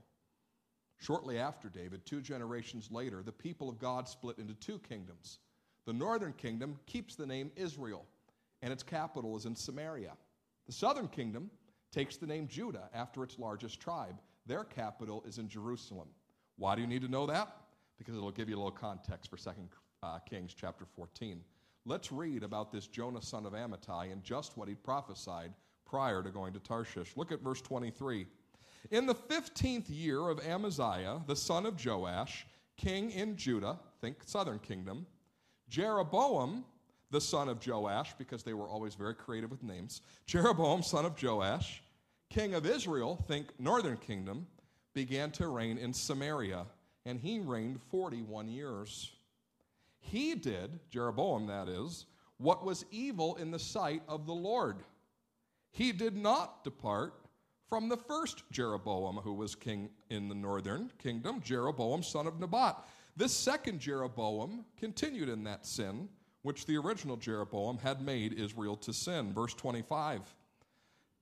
[1.00, 5.40] Shortly after David, two generations later, the people of God split into two kingdoms.
[5.86, 8.06] The northern kingdom keeps the name Israel,
[8.62, 10.12] and its capital is in Samaria.
[10.66, 11.50] The southern kingdom
[11.90, 14.20] takes the name Judah after its largest tribe.
[14.46, 16.10] Their capital is in Jerusalem.
[16.58, 17.56] Why do you need to know that?
[17.98, 19.50] Because it'll give you a little context for 2
[20.04, 21.40] uh, Kings chapter 14.
[21.86, 25.52] Let's read about this Jonah son of Amittai and just what he prophesied
[25.84, 27.16] prior to going to Tarshish.
[27.16, 28.26] Look at verse 23.
[28.90, 32.46] In the 15th year of Amaziah, the son of Joash,
[32.76, 35.06] king in Judah, think southern kingdom,
[35.68, 36.64] Jeroboam,
[37.10, 41.22] the son of Joash, because they were always very creative with names, Jeroboam, son of
[41.22, 41.82] Joash,
[42.28, 44.46] king of Israel, think northern kingdom,
[44.94, 46.66] began to reign in Samaria,
[47.06, 49.10] and he reigned 41 years.
[50.10, 52.06] He did, Jeroboam that is,
[52.38, 54.76] what was evil in the sight of the Lord.
[55.70, 57.14] He did not depart
[57.68, 62.76] from the first Jeroboam, who was king in the northern kingdom, Jeroboam, son of Nebat.
[63.16, 66.08] This second Jeroboam continued in that sin
[66.42, 69.32] which the original Jeroboam had made Israel to sin.
[69.32, 70.20] Verse 25.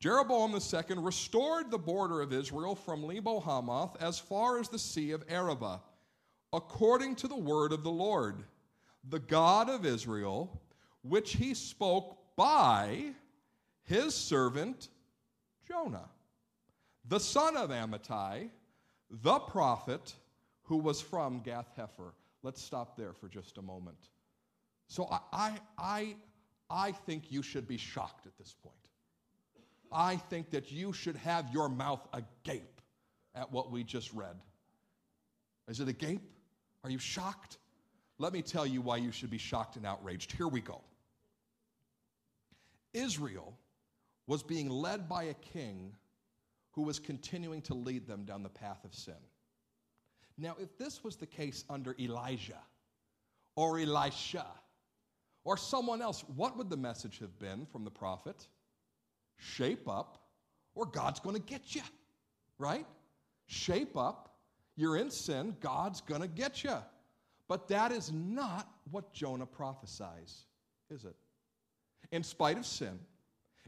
[0.00, 5.12] Jeroboam II restored the border of Israel from Lebo Hamath as far as the Sea
[5.12, 5.80] of Arabah,
[6.52, 8.42] according to the word of the Lord,
[9.08, 10.60] the God of Israel,
[11.02, 13.12] which he spoke by
[13.84, 14.88] his servant
[15.66, 16.08] Jonah
[17.08, 18.48] the son of Amittai,
[19.10, 20.14] the prophet
[20.62, 22.12] who was from Gath Hepher.
[22.42, 24.08] Let's stop there for just a moment.
[24.86, 26.16] So I, I, I,
[26.70, 28.74] I think you should be shocked at this point.
[29.92, 32.80] I think that you should have your mouth agape
[33.34, 34.36] at what we just read.
[35.68, 36.22] Is it agape?
[36.84, 37.58] Are you shocked?
[38.22, 40.30] Let me tell you why you should be shocked and outraged.
[40.30, 40.80] Here we go.
[42.94, 43.58] Israel
[44.28, 45.96] was being led by a king
[46.70, 49.16] who was continuing to lead them down the path of sin.
[50.38, 52.62] Now, if this was the case under Elijah
[53.56, 54.46] or Elisha
[55.42, 58.46] or someone else, what would the message have been from the prophet?
[59.36, 60.22] Shape up,
[60.76, 61.82] or God's going to get you,
[62.56, 62.86] right?
[63.46, 64.36] Shape up,
[64.76, 66.76] you're in sin, God's going to get you.
[67.48, 70.44] But that is not what Jonah prophesies,
[70.90, 71.16] is it?
[72.10, 72.98] In spite of sin,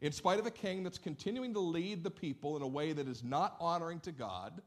[0.03, 3.09] in spite of a king that's continuing to lead the people in a way that
[3.09, 4.63] is not honoring to God,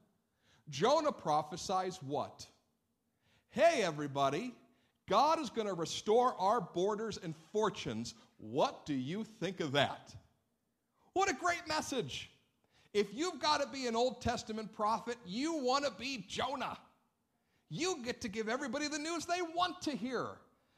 [0.70, 2.46] Jonah prophesies what?
[3.50, 4.54] Hey, everybody,
[5.08, 8.14] God is going to restore our borders and fortunes.
[8.38, 10.14] What do you think of that?
[11.14, 12.30] What a great message!
[12.94, 16.78] If you've got to be an Old Testament prophet, you want to be Jonah.
[17.70, 20.28] You get to give everybody the news they want to hear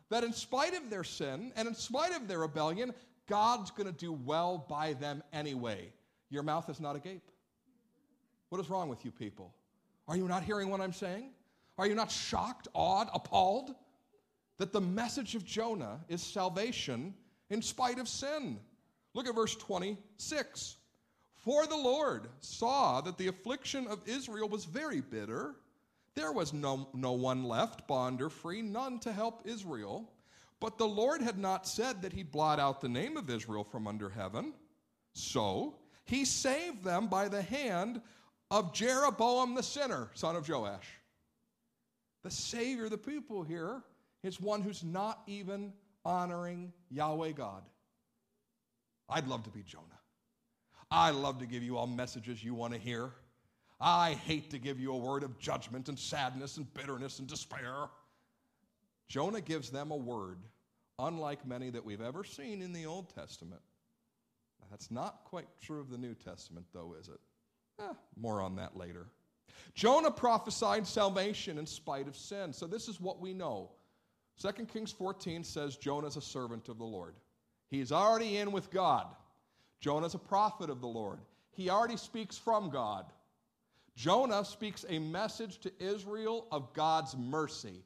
[0.09, 2.93] that in spite of their sin and in spite of their rebellion,
[3.27, 5.93] God's going to do well by them anyway.
[6.29, 7.31] Your mouth is not agape.
[8.49, 9.53] What is wrong with you people?
[10.07, 11.29] Are you not hearing what I'm saying?
[11.77, 13.75] Are you not shocked, awed, appalled
[14.57, 17.13] that the message of Jonah is salvation
[17.51, 18.59] in spite of sin?
[19.13, 20.77] Look at verse 26.
[21.37, 25.55] For the Lord saw that the affliction of Israel was very bitter.
[26.15, 30.11] There was no, no one left, bond or free, none to help Israel.
[30.59, 33.87] But the Lord had not said that he'd blot out the name of Israel from
[33.87, 34.53] under heaven.
[35.13, 38.01] So he saved them by the hand
[38.51, 40.87] of Jeroboam the sinner, son of Joash.
[42.23, 43.81] The Savior of the people here
[44.23, 45.71] is one who's not even
[46.03, 47.63] honoring Yahweh God.
[49.07, 49.85] I'd love to be Jonah.
[50.91, 53.11] I love to give you all messages you want to hear.
[53.79, 57.87] I hate to give you a word of judgment and sadness and bitterness and despair.
[59.07, 60.39] Jonah gives them a word
[60.99, 63.61] unlike many that we've ever seen in the Old Testament.
[64.69, 67.19] That's not quite true of the New Testament, though, is it?
[67.81, 69.07] Eh, more on that later.
[69.73, 72.53] Jonah prophesied salvation in spite of sin.
[72.53, 73.71] So this is what we know.
[74.41, 77.15] 2 Kings 14 says Jonah's a servant of the Lord.
[77.67, 79.07] He's already in with God.
[79.79, 81.19] Jonah's a prophet of the Lord.
[81.51, 83.05] He already speaks from God.
[83.99, 87.83] Jonah speaks a message to Israel of God's mercy.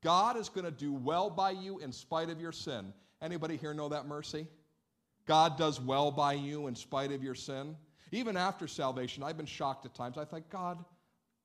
[0.00, 2.92] God is going to do well by you in spite of your sin.
[3.20, 4.46] Anybody here know that mercy?
[5.26, 7.74] God does well by you in spite of your sin.
[8.12, 10.16] Even after salvation, I've been shocked at times.
[10.16, 10.84] I think, God,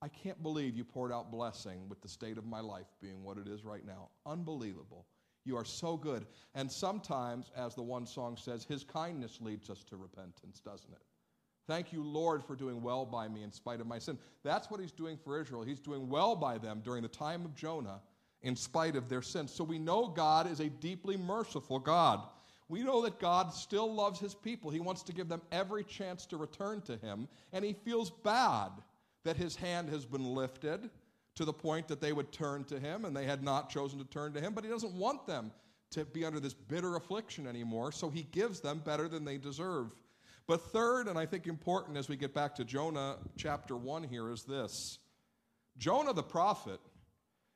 [0.03, 3.39] I can't believe you poured out blessing with the state of my life being what
[3.39, 4.09] it is right now.
[4.27, 5.07] Unbelievable.
[5.45, 6.27] You are so good.
[6.53, 11.01] And sometimes, as the one song says, His kindness leads us to repentance, doesn't it?
[11.71, 14.17] Thank you, Lord, for doing well by me in spite of my sin.
[14.43, 15.63] That's what He's doing for Israel.
[15.63, 18.01] He's doing well by them during the time of Jonah
[18.41, 19.47] in spite of their sin.
[19.47, 22.27] So we know God is a deeply merciful God.
[22.67, 24.69] We know that God still loves His people.
[24.69, 28.71] He wants to give them every chance to return to Him, and He feels bad
[29.23, 30.89] that His hand has been lifted
[31.35, 34.03] to the point that they would turn to him, and they had not chosen to
[34.03, 35.49] turn to him, but he doesn't want them
[35.91, 39.95] to be under this bitter affliction anymore, so he gives them better than they deserve.
[40.51, 44.29] But third, and I think important as we get back to Jonah chapter 1 here,
[44.29, 44.99] is this
[45.77, 46.81] Jonah the prophet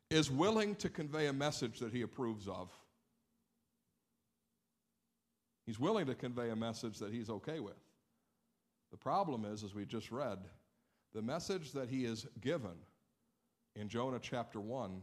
[0.09, 2.71] is willing to convey a message that he approves of.
[5.65, 7.75] He's willing to convey a message that he's okay with.
[8.91, 10.39] The problem is, as we just read,
[11.13, 12.77] the message that he is given
[13.75, 15.01] in Jonah chapter 1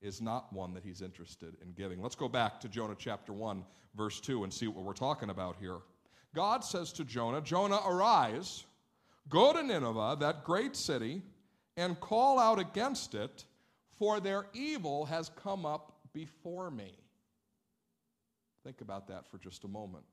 [0.00, 2.00] is not one that he's interested in giving.
[2.00, 3.64] Let's go back to Jonah chapter 1,
[3.96, 5.78] verse 2, and see what we're talking about here.
[6.36, 8.64] God says to Jonah, Jonah, arise,
[9.30, 11.22] go to Nineveh, that great city,
[11.78, 13.46] and call out against it,
[13.98, 16.92] for their evil has come up before me.
[18.64, 20.04] Think about that for just a moment.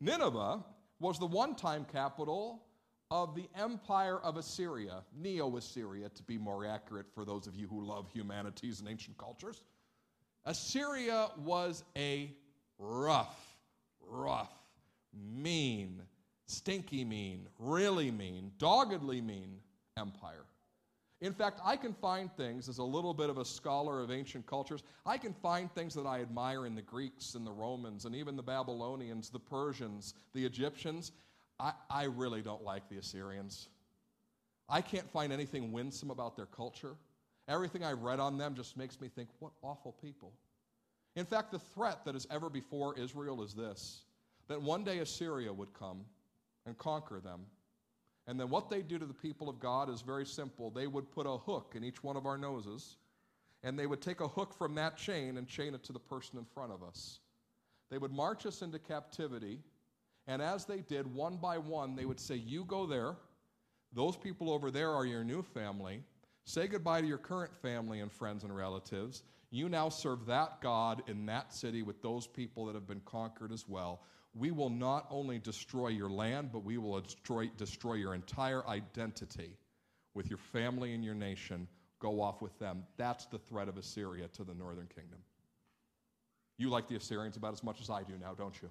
[0.00, 0.64] Nineveh
[1.00, 2.62] was the one time capital
[3.10, 7.68] of the empire of Assyria, Neo Assyria to be more accurate for those of you
[7.68, 9.62] who love humanities and ancient cultures.
[10.46, 12.30] Assyria was a
[12.78, 13.36] rough,
[14.00, 14.65] rough,
[15.16, 16.02] mean,
[16.46, 19.58] stinky mean, really mean, doggedly mean
[19.96, 20.44] empire.
[21.22, 24.46] In fact, I can find things, as a little bit of a scholar of ancient
[24.46, 28.14] cultures, I can find things that I admire in the Greeks and the Romans and
[28.14, 31.12] even the Babylonians, the Persians, the Egyptians.
[31.58, 33.68] I, I really don't like the Assyrians.
[34.68, 36.96] I can't find anything winsome about their culture.
[37.48, 40.32] Everything I read on them just makes me think, what awful people.
[41.14, 44.02] In fact, the threat that is ever before Israel is this
[44.48, 46.04] that one day Assyria would come
[46.66, 47.42] and conquer them.
[48.26, 50.70] And then what they do to the people of God is very simple.
[50.70, 52.96] They would put a hook in each one of our noses,
[53.62, 56.38] and they would take a hook from that chain and chain it to the person
[56.38, 57.20] in front of us.
[57.90, 59.60] They would march us into captivity
[60.26, 63.16] And as they did, one by one, they would say, You go there.
[63.92, 66.02] Those people over there are your new family.
[66.44, 69.22] Say goodbye to your current family and friends and relatives.
[69.50, 73.52] You now serve that God in that city with those people that have been conquered
[73.52, 74.02] as well.
[74.38, 79.56] We will not only destroy your land, but we will destroy, destroy your entire identity
[80.14, 81.66] with your family and your nation.
[82.00, 82.84] Go off with them.
[82.98, 85.18] That's the threat of Assyria to the northern kingdom.
[86.58, 88.70] You like the Assyrians about as much as I do now, don't you?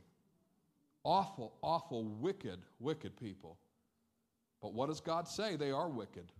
[1.03, 3.57] Awful, awful, wicked, wicked people.
[4.61, 5.55] But what does God say?
[5.55, 6.31] They are wicked.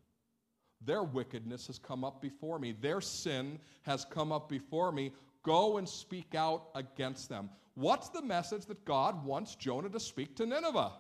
[0.84, 2.74] Their wickedness has come up before me.
[2.80, 5.14] Their sin has come up before me.
[5.44, 7.50] Go and speak out against them.
[7.76, 10.94] What's the message that God wants Jonah to speak to Nineveh?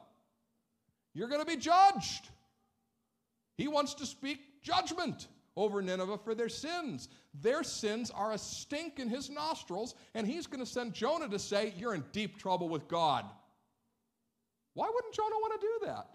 [1.13, 2.29] You're going to be judged.
[3.57, 7.07] He wants to speak judgment over Nineveh for their sins.
[7.41, 11.39] Their sins are a stink in his nostrils, and he's going to send Jonah to
[11.39, 13.25] say, You're in deep trouble with God.
[14.73, 16.07] Why wouldn't Jonah want to do that?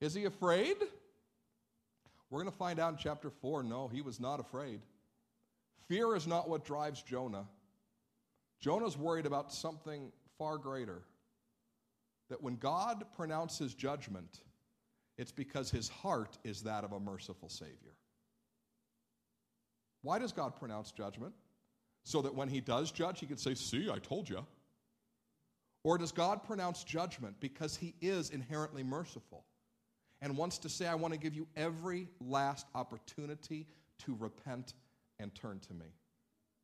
[0.00, 0.76] Is he afraid?
[2.30, 4.80] We're going to find out in chapter 4 no, he was not afraid.
[5.88, 7.46] Fear is not what drives Jonah.
[8.64, 11.02] Jonah's worried about something far greater.
[12.30, 14.40] That when God pronounces judgment,
[15.18, 17.94] it's because his heart is that of a merciful Savior.
[20.00, 21.34] Why does God pronounce judgment?
[22.04, 24.46] So that when he does judge, he can say, See, I told you.
[25.82, 29.44] Or does God pronounce judgment because he is inherently merciful
[30.22, 33.66] and wants to say, I want to give you every last opportunity
[34.06, 34.72] to repent
[35.18, 35.92] and turn to me?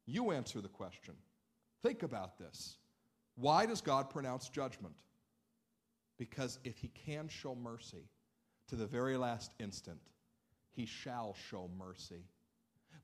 [0.06, 1.14] You answer the question.
[1.82, 2.76] Think about this.
[3.36, 4.94] Why does God pronounce judgment?
[6.18, 8.08] Because if he can show mercy
[8.68, 10.00] to the very last instant,
[10.70, 12.24] he shall show mercy.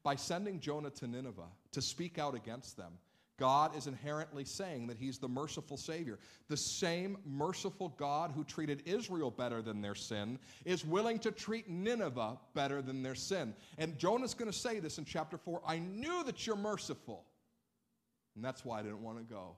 [0.03, 2.93] By sending Jonah to Nineveh to speak out against them,
[3.39, 6.18] God is inherently saying that He's the merciful Savior.
[6.49, 11.68] The same merciful God who treated Israel better than their sin is willing to treat
[11.68, 13.55] Nineveh better than their sin.
[13.77, 17.24] And Jonah's going to say this in chapter 4 I knew that you're merciful,
[18.37, 19.57] and that's why I didn't want to go.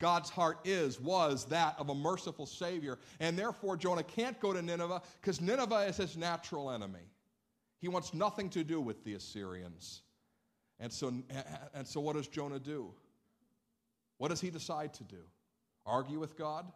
[0.00, 4.62] God's heart is, was that of a merciful Savior, and therefore Jonah can't go to
[4.62, 7.06] Nineveh because Nineveh is his natural enemy.
[7.78, 10.02] He wants nothing to do with the Assyrians.
[10.80, 11.12] And so,
[11.74, 12.90] and so, what does Jonah do?
[14.16, 15.22] What does he decide to do?
[15.84, 16.66] Argue with God?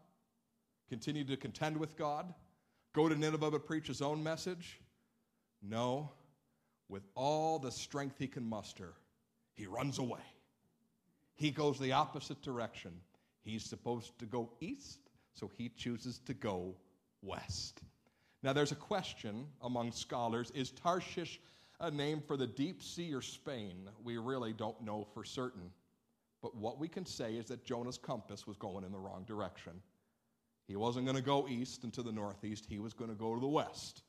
[0.91, 2.33] Continue to contend with God?
[2.93, 4.81] Go to Nineveh but preach his own message?
[5.63, 6.11] No.
[6.89, 8.93] With all the strength he can muster,
[9.55, 10.21] he runs away.
[11.35, 12.93] He goes the opposite direction.
[13.43, 15.01] He's supposed to go east,
[15.33, 16.75] so he chooses to go
[17.23, 17.83] west.
[18.43, 21.41] Now, there's a question among scholars is Tarshish
[21.81, 23.89] a name for the deep sea or Spain.
[24.03, 25.71] We really don't know for certain.
[26.43, 29.73] But what we can say is that Jonah's compass was going in the wrong direction.
[30.67, 33.35] He wasn't going to go east and to the northeast, he was going to go
[33.35, 34.03] to the west.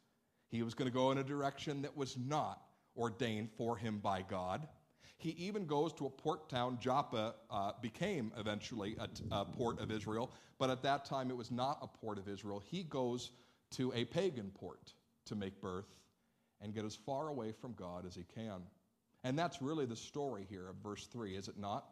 [0.50, 2.62] He was going to go in a direction that was not
[2.96, 4.68] ordained for him by God.
[5.18, 6.78] He even goes to a port town.
[6.80, 8.98] Joppa uh, became eventually
[9.32, 12.62] a, port of Israel, but at that time it was not a port of Israel.
[12.64, 13.32] He goes
[13.72, 14.94] to a pagan port
[15.26, 15.88] to make berth
[16.62, 18.62] and get as far away from God as he can.
[19.24, 21.86] And that's really the story here of verse 3, is it not?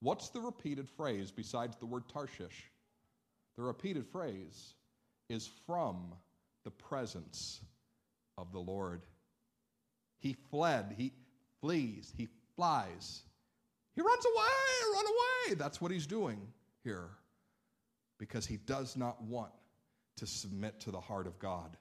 [0.00, 2.70] What's the repeated phrase besides the word Tarshish?
[3.56, 4.74] The repeated phrase
[5.28, 6.14] is from
[6.64, 7.60] the presence
[8.38, 9.02] of the Lord.
[10.18, 11.12] He fled, he
[11.60, 13.22] flees, he flies.
[13.94, 15.54] He runs away, run away.
[15.54, 16.40] That's what he's doing
[16.84, 17.08] here
[18.18, 19.50] because he does not want
[20.16, 21.76] to submit to the heart of God.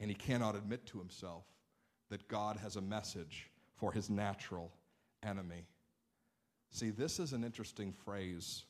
[0.00, 1.44] And he cannot admit to himself
[2.10, 4.72] that God has a message for his natural
[5.22, 5.64] enemy.
[6.70, 8.64] See, this is an interesting phrase.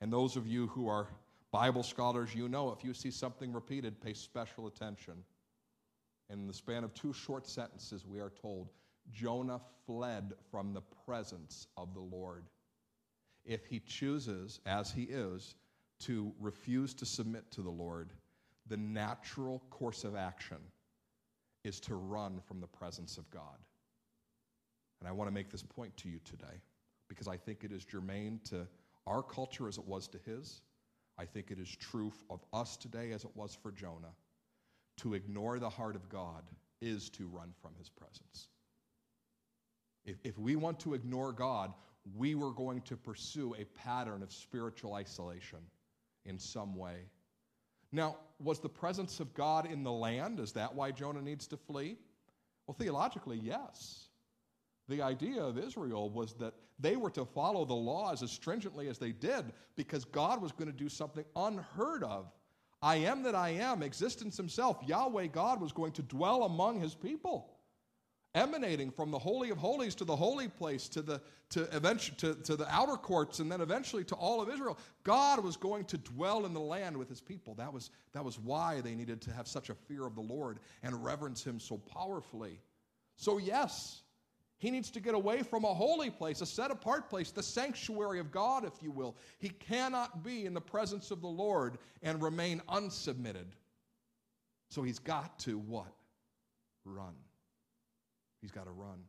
[0.00, 1.08] And those of you who are
[1.52, 5.14] Bible scholars, you know if you see something repeated, pay special attention.
[6.30, 8.68] In the span of two short sentences, we are told
[9.12, 12.44] Jonah fled from the presence of the Lord.
[13.44, 15.54] If he chooses, as he is,
[16.00, 18.12] to refuse to submit to the Lord,
[18.66, 20.58] the natural course of action
[21.64, 23.58] is to run from the presence of God.
[25.00, 26.62] And I want to make this point to you today
[27.08, 28.66] because I think it is germane to
[29.06, 30.62] our culture as it was to his.
[31.18, 34.14] I think it is true of us today as it was for Jonah.
[34.98, 36.44] To ignore the heart of God
[36.80, 38.48] is to run from his presence.
[40.04, 41.72] If, if we want to ignore God,
[42.16, 45.58] we were going to pursue a pattern of spiritual isolation
[46.24, 47.06] in some way.
[47.92, 50.40] Now, was the presence of God in the land?
[50.40, 51.98] Is that why Jonah needs to flee?
[52.66, 54.08] Well, theologically, yes.
[54.88, 58.98] The idea of Israel was that They were to follow the laws as stringently as
[58.98, 62.32] they did because God was going to do something unheard of.
[62.82, 66.94] I am that I am, existence himself, Yahweh God was going to dwell among his
[66.94, 67.50] people
[68.34, 72.34] emanating from the holy of holies to the holy place to the to eventually to,
[72.42, 75.98] to the outer courts and then eventually to all of israel god was going to
[75.98, 79.32] dwell in the land with his people that was that was why they needed to
[79.32, 82.60] have such a fear of the lord and reverence him so powerfully
[83.16, 84.02] so yes
[84.60, 88.18] he needs to get away from a holy place, a set apart place, the sanctuary
[88.18, 89.16] of God, if you will.
[89.38, 93.46] He cannot be in the presence of the Lord and remain unsubmitted.
[94.68, 95.90] So he's got to what?
[96.84, 97.14] Run.
[98.40, 99.00] He's got to run.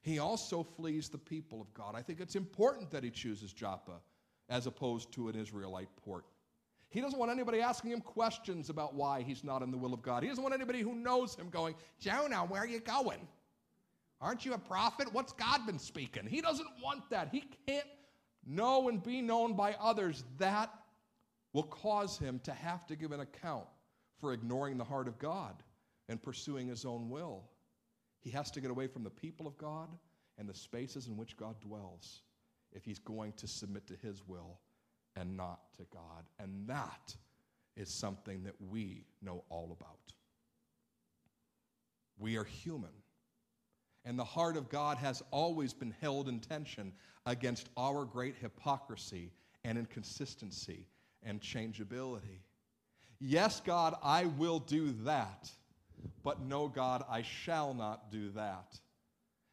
[0.00, 1.94] He also flees the people of God.
[1.94, 4.00] I think it's important that he chooses Joppa
[4.48, 6.24] as opposed to an Israelite port.
[6.88, 10.02] He doesn't want anybody asking him questions about why he's not in the will of
[10.02, 10.22] God.
[10.22, 13.26] He doesn't want anybody who knows him going, Jonah, where are you going?
[14.20, 15.12] Aren't you a prophet?
[15.12, 16.26] What's God been speaking?
[16.26, 17.28] He doesn't want that.
[17.32, 17.86] He can't
[18.46, 20.24] know and be known by others.
[20.38, 20.72] That
[21.52, 23.66] will cause him to have to give an account
[24.20, 25.62] for ignoring the heart of God
[26.08, 27.44] and pursuing his own will.
[28.26, 29.88] He has to get away from the people of God
[30.36, 32.22] and the spaces in which God dwells
[32.72, 34.58] if he's going to submit to his will
[35.14, 36.24] and not to God.
[36.40, 37.14] And that
[37.76, 40.12] is something that we know all about.
[42.18, 42.90] We are human.
[44.04, 46.92] And the heart of God has always been held in tension
[47.26, 49.30] against our great hypocrisy
[49.62, 50.88] and inconsistency
[51.22, 52.42] and changeability.
[53.20, 55.48] Yes, God, I will do that
[56.22, 58.78] but no, God, I shall not do that.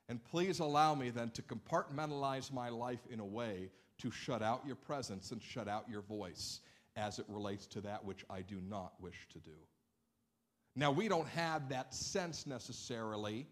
[0.09, 4.63] And please allow me then to compartmentalize my life in a way to shut out
[4.65, 6.59] your presence and shut out your voice
[6.95, 9.55] as it relates to that which I do not wish to do.
[10.75, 13.47] Now, we don't have that sense necessarily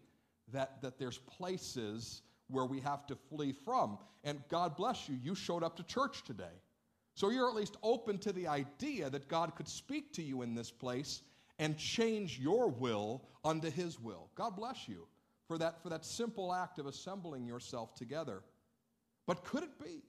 [0.52, 3.98] that, that there's places where we have to flee from.
[4.24, 6.60] And God bless you, you showed up to church today.
[7.14, 10.54] So you're at least open to the idea that God could speak to you in
[10.54, 11.22] this place
[11.58, 14.30] and change your will unto his will.
[14.34, 15.06] God bless you
[15.46, 18.42] for that, for that simple act of assembling yourself together.
[19.26, 20.02] But could it be?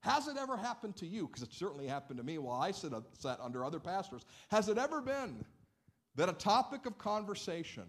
[0.00, 1.26] Has it ever happened to you?
[1.26, 4.24] Because it certainly happened to me while I sat, sat under other pastors.
[4.50, 5.44] Has it ever been
[6.14, 7.84] that a topic of conversation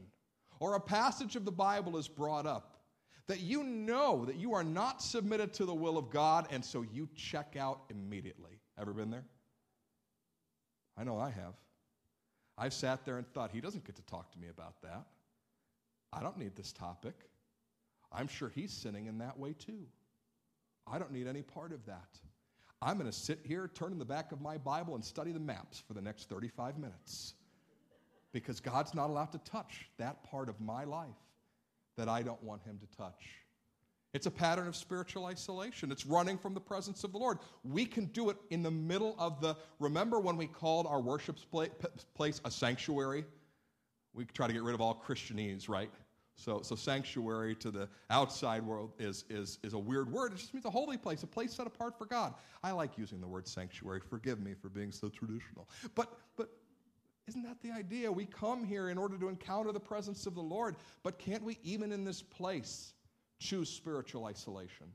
[0.60, 2.78] or a passage of the Bible is brought up
[3.28, 6.82] that you know that you are not submitted to the will of God and so
[6.82, 8.60] you check out immediately?
[8.80, 9.26] Ever been there?
[10.98, 11.54] I know I have.
[12.60, 15.06] I've sat there and thought, he doesn't get to talk to me about that.
[16.12, 17.16] I don't need this topic.
[18.12, 19.86] I'm sure he's sinning in that way too.
[20.86, 22.20] I don't need any part of that.
[22.82, 25.40] I'm going to sit here, turn in the back of my Bible, and study the
[25.40, 27.34] maps for the next 35 minutes
[28.32, 31.08] because God's not allowed to touch that part of my life
[31.98, 33.26] that I don't want him to touch.
[34.14, 35.92] It's a pattern of spiritual isolation.
[35.92, 37.38] It's running from the presence of the Lord.
[37.64, 39.56] We can do it in the middle of the.
[39.80, 41.38] Remember when we called our worship
[42.16, 43.24] place a sanctuary?
[44.14, 45.92] We try to get rid of all Christianese, right?
[46.36, 50.32] So, so sanctuary to the outside world is, is, is a weird word.
[50.32, 52.34] It just means a holy place, a place set apart for God.
[52.64, 54.00] I like using the word sanctuary.
[54.00, 55.68] Forgive me for being so traditional.
[55.96, 56.50] But, but
[57.28, 58.10] isn't that the idea?
[58.10, 60.78] We come here in order to encounter the presence of the Lord.
[61.04, 62.94] But can't we, even in this place,
[63.40, 64.88] choose spiritual isolation.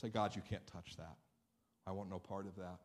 [0.00, 1.16] Say, God, you can't touch that.
[1.86, 2.78] I want no part of that.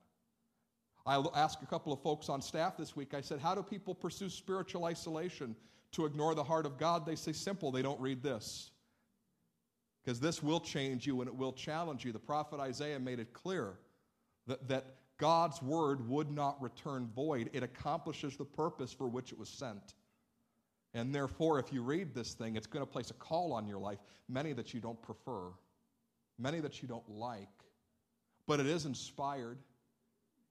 [1.05, 3.93] I asked a couple of folks on staff this week, I said, How do people
[3.93, 5.55] pursue spiritual isolation
[5.91, 7.05] to ignore the heart of God?
[7.05, 8.71] They say, Simple, they don't read this.
[10.03, 12.11] Because this will change you and it will challenge you.
[12.11, 13.73] The prophet Isaiah made it clear
[14.47, 14.85] that, that
[15.17, 19.93] God's word would not return void, it accomplishes the purpose for which it was sent.
[20.95, 23.77] And therefore, if you read this thing, it's going to place a call on your
[23.77, 23.99] life,
[24.29, 25.49] many that you don't prefer,
[26.39, 27.49] many that you don't like.
[28.47, 29.57] But it is inspired,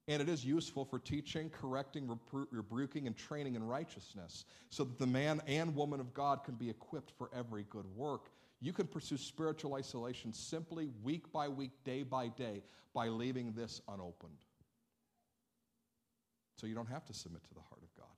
[0.06, 2.14] and it is useful for teaching, correcting,
[2.50, 6.68] rebuking, and training in righteousness, so that the man and woman of God can be
[6.68, 8.28] equipped for every good work.
[8.60, 12.62] You can pursue spiritual isolation simply week by week, day by day,
[12.92, 14.44] by leaving this unopened.
[16.60, 18.08] So you don't have to submit to the heart of God.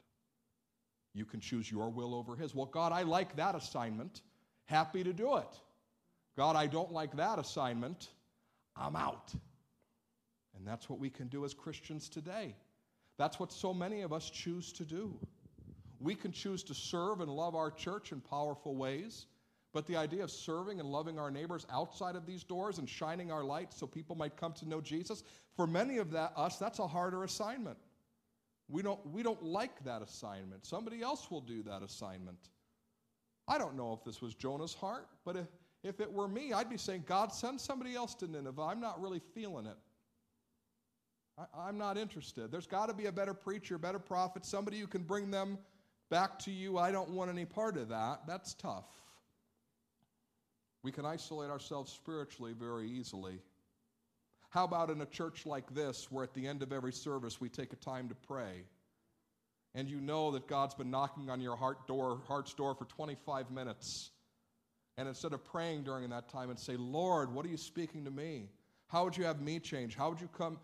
[1.16, 2.54] You can choose your will over His.
[2.54, 4.20] Well, God, I like that assignment.
[4.66, 5.48] Happy to do it.
[6.36, 8.10] God, I don't like that assignment.
[8.76, 9.32] I'm out.
[10.54, 12.54] And that's what we can do as Christians today.
[13.16, 15.18] That's what so many of us choose to do.
[16.00, 19.24] We can choose to serve and love our church in powerful ways,
[19.72, 23.32] but the idea of serving and loving our neighbors outside of these doors and shining
[23.32, 25.22] our light so people might come to know Jesus,
[25.54, 27.78] for many of that, us, that's a harder assignment.
[28.68, 30.66] We don't, we don't like that assignment.
[30.66, 32.38] Somebody else will do that assignment.
[33.46, 35.46] I don't know if this was Jonah's heart, but if,
[35.84, 38.62] if it were me, I'd be saying, God, send somebody else to Nineveh.
[38.62, 39.76] I'm not really feeling it.
[41.54, 42.50] I, am not interested.
[42.50, 45.58] There's got to be a better preacher, better prophet, somebody who can bring them
[46.10, 46.78] back to you.
[46.78, 48.22] I don't want any part of that.
[48.26, 48.86] That's tough.
[50.82, 53.40] We can isolate ourselves spiritually very easily.
[54.56, 57.50] How about in a church like this, where at the end of every service we
[57.50, 58.64] take a time to pray?
[59.74, 63.50] And you know that God's been knocking on your heart door, heart's door for 25
[63.50, 64.12] minutes.
[64.96, 68.10] And instead of praying during that time and say, Lord, what are you speaking to
[68.10, 68.48] me?
[68.88, 69.94] How would you have me change?
[69.94, 70.58] How would you come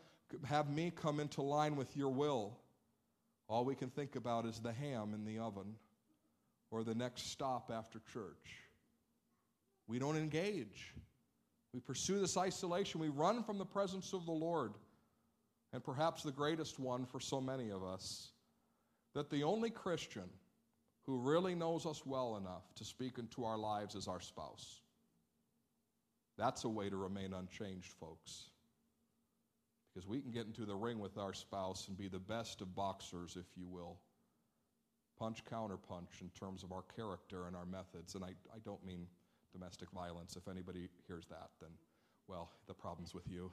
[0.46, 2.58] have me come into line with your will?
[3.46, 5.74] All we can think about is the ham in the oven
[6.70, 8.56] or the next stop after church.
[9.86, 10.94] We don't engage.
[11.72, 13.00] We pursue this isolation.
[13.00, 14.74] We run from the presence of the Lord.
[15.72, 18.32] And perhaps the greatest one for so many of us
[19.14, 20.28] that the only Christian
[21.04, 24.80] who really knows us well enough to speak into our lives is our spouse.
[26.38, 28.50] That's a way to remain unchanged, folks.
[29.92, 32.74] Because we can get into the ring with our spouse and be the best of
[32.74, 33.98] boxers, if you will.
[35.18, 38.14] Punch, counterpunch in terms of our character and our methods.
[38.14, 39.06] And I, I don't mean
[39.52, 40.36] domestic violence.
[40.36, 41.70] If anybody hears that, then,
[42.28, 43.52] well, the problem's with you.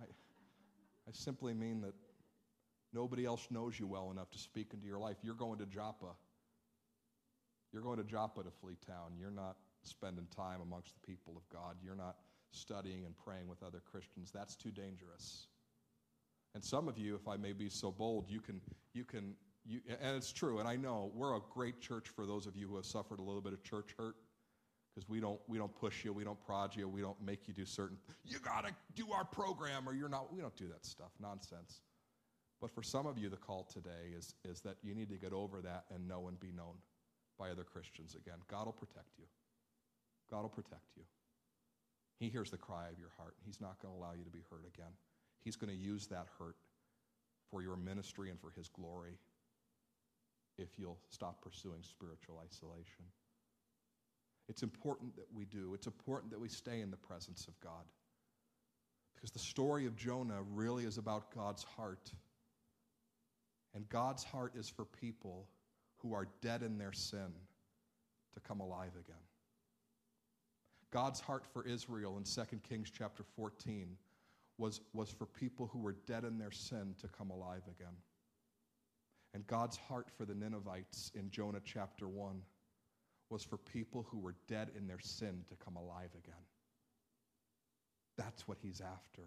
[0.00, 1.94] I, I simply mean that
[2.92, 5.16] nobody else knows you well enough to speak into your life.
[5.22, 6.14] You're going to Joppa.
[7.72, 9.12] You're going to Joppa to flee town.
[9.18, 11.76] You're not spending time amongst the people of God.
[11.84, 12.16] You're not
[12.52, 14.30] studying and praying with other Christians.
[14.32, 15.48] That's too dangerous.
[16.54, 18.60] And some of you, if I may be so bold, you can,
[18.92, 19.34] you can,
[19.66, 22.68] you, and it's true, and I know we're a great church for those of you
[22.68, 24.14] who have suffered a little bit of church hurt
[24.94, 27.54] because we don't, we don't push you, we don't prod you, we don't make you
[27.54, 30.84] do certain, you got to do our program or you're not, we don't do that
[30.86, 31.80] stuff, nonsense.
[32.60, 35.32] But for some of you, the call today is, is that you need to get
[35.32, 36.76] over that and know and be known
[37.38, 38.38] by other Christians again.
[38.48, 39.24] God will protect you.
[40.30, 41.02] God will protect you.
[42.18, 43.34] He hears the cry of your heart.
[43.44, 44.92] He's not going to allow you to be hurt again.
[45.42, 46.56] He's going to use that hurt
[47.50, 49.18] for your ministry and for His glory
[50.56, 53.04] if you'll stop pursuing spiritual isolation.
[54.48, 55.72] It's important that we do.
[55.74, 57.84] It's important that we stay in the presence of God.
[59.14, 62.12] Because the story of Jonah really is about God's heart.
[63.74, 65.48] And God's heart is for people
[65.98, 67.32] who are dead in their sin
[68.34, 69.16] to come alive again.
[70.90, 73.96] God's heart for Israel in 2 Kings chapter 14
[74.58, 77.94] was, was for people who were dead in their sin to come alive again.
[79.32, 82.40] And God's heart for the Ninevites in Jonah chapter 1
[83.30, 86.34] was for people who were dead in their sin to come alive again.
[88.16, 89.22] That's what he's after.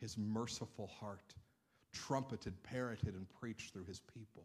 [0.00, 1.34] His merciful heart,
[1.92, 4.44] trumpeted, parroted, and preached through his people.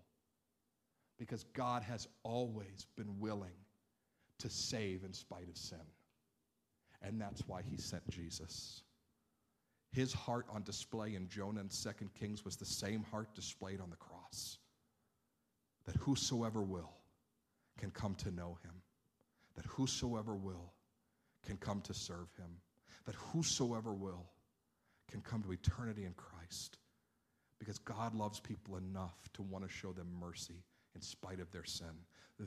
[1.18, 3.58] Because God has always been willing
[4.40, 5.80] to save in spite of sin.
[7.02, 8.84] And that's why he sent Jesus.
[9.92, 13.90] His heart on display in Jonah and 2 Kings was the same heart displayed on
[13.90, 14.58] the cross.
[15.86, 16.92] That whosoever will
[17.80, 18.74] can come to know him.
[19.56, 20.74] That whosoever will
[21.46, 22.58] can come to serve him.
[23.06, 24.26] That whosoever will
[25.10, 26.78] can come to eternity in Christ.
[27.60, 30.64] Because God loves people enough to want to show them mercy
[30.96, 31.94] in spite of their sin.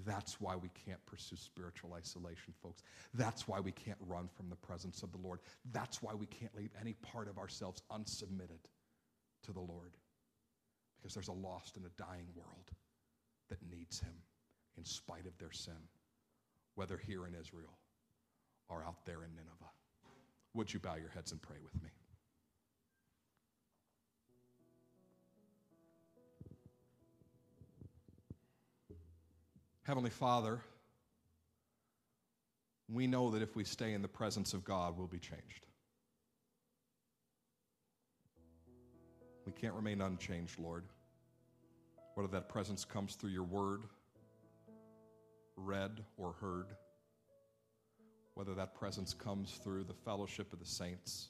[0.04, 2.82] That's why we can't pursue spiritual isolation, folks.
[3.14, 5.38] That's why we can't run from the presence of the Lord.
[5.72, 8.68] That's why we can't leave any part of ourselves unsubmitted
[9.44, 9.96] to the Lord.
[10.96, 12.70] Because there's a lost and a dying world
[13.50, 14.14] that needs Him
[14.76, 15.88] in spite of their sin,
[16.74, 17.78] whether here in Israel
[18.68, 19.72] or out there in Nineveh.
[20.54, 21.90] Would you bow your heads and pray with me?
[29.82, 30.60] Heavenly Father,
[32.88, 35.66] we know that if we stay in the presence of God, we'll be changed.
[39.44, 40.84] We can't remain unchanged, Lord.
[42.14, 43.82] Whether that presence comes through your word,
[45.56, 46.66] read or heard,
[48.34, 51.28] whether that presence comes through the fellowship of the saints,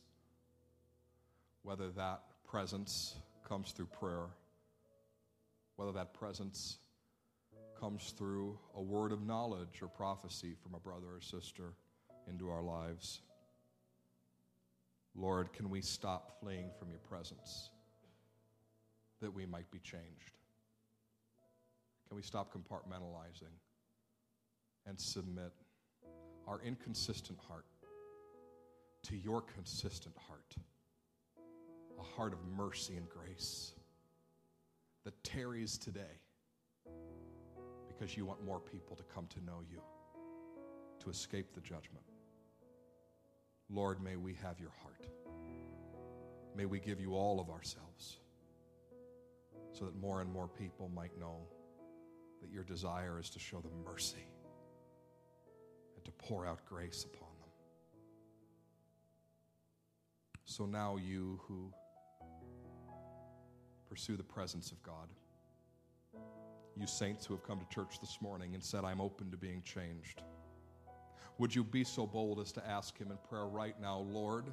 [1.62, 4.26] whether that presence comes through prayer,
[5.76, 6.78] whether that presence
[7.78, 11.74] comes through a word of knowledge or prophecy from a brother or sister
[12.28, 13.20] into our lives.
[15.14, 17.70] Lord, can we stop fleeing from your presence
[19.20, 20.32] that we might be changed?
[22.08, 23.52] Can we stop compartmentalizing
[24.86, 25.52] and submit
[26.46, 27.66] our inconsistent heart
[29.04, 30.54] to your consistent heart?
[31.98, 33.72] A heart of mercy and grace
[35.04, 36.20] that tarries today
[37.88, 39.80] because you want more people to come to know you,
[41.00, 42.04] to escape the judgment.
[43.70, 45.06] Lord, may we have your heart.
[46.56, 48.18] May we give you all of ourselves
[49.72, 51.48] so that more and more people might know
[52.40, 54.26] that your desire is to show them mercy
[56.04, 57.48] to pour out grace upon them.
[60.44, 61.72] So now, you who
[63.88, 65.08] pursue the presence of God,
[66.76, 69.62] you saints who have come to church this morning and said, I'm open to being
[69.62, 70.22] changed.
[71.38, 74.46] Would you be so bold as to ask Him in prayer right now, Lord,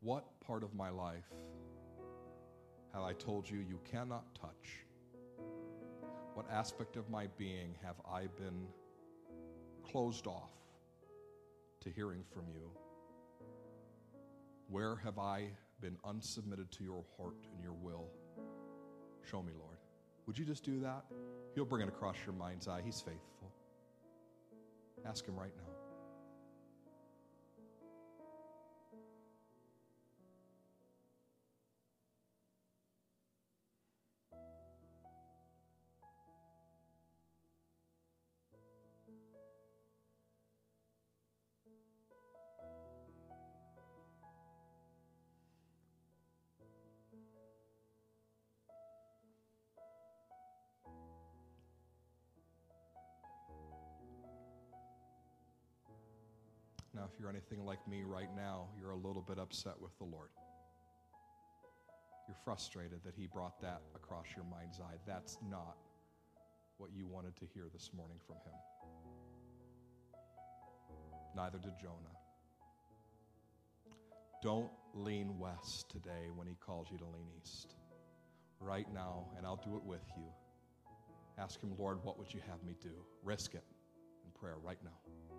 [0.00, 1.30] what part of my life
[2.92, 4.84] have I told you you cannot touch?
[6.34, 8.66] What aspect of my being have I been
[9.92, 10.50] closed off
[11.80, 12.70] to hearing from you?
[14.68, 15.50] Where have I
[15.82, 18.08] been unsubmitted to your heart and your will?
[19.30, 19.76] Show me, Lord.
[20.26, 21.04] Would you just do that?
[21.54, 22.80] He'll bring it across your mind's eye.
[22.82, 23.52] He's faithful.
[25.04, 25.71] Ask Him right now.
[57.22, 60.28] You're anything like me right now, you're a little bit upset with the Lord.
[62.26, 64.96] You're frustrated that He brought that across your mind's eye.
[65.06, 65.76] That's not
[66.78, 68.54] what you wanted to hear this morning from Him.
[71.36, 71.94] Neither did Jonah.
[74.42, 77.76] Don't lean west today when He calls you to lean east.
[78.58, 80.24] Right now, and I'll do it with you.
[81.38, 83.04] Ask Him, Lord, what would you have me do?
[83.22, 83.64] Risk it
[84.24, 85.31] in prayer right now.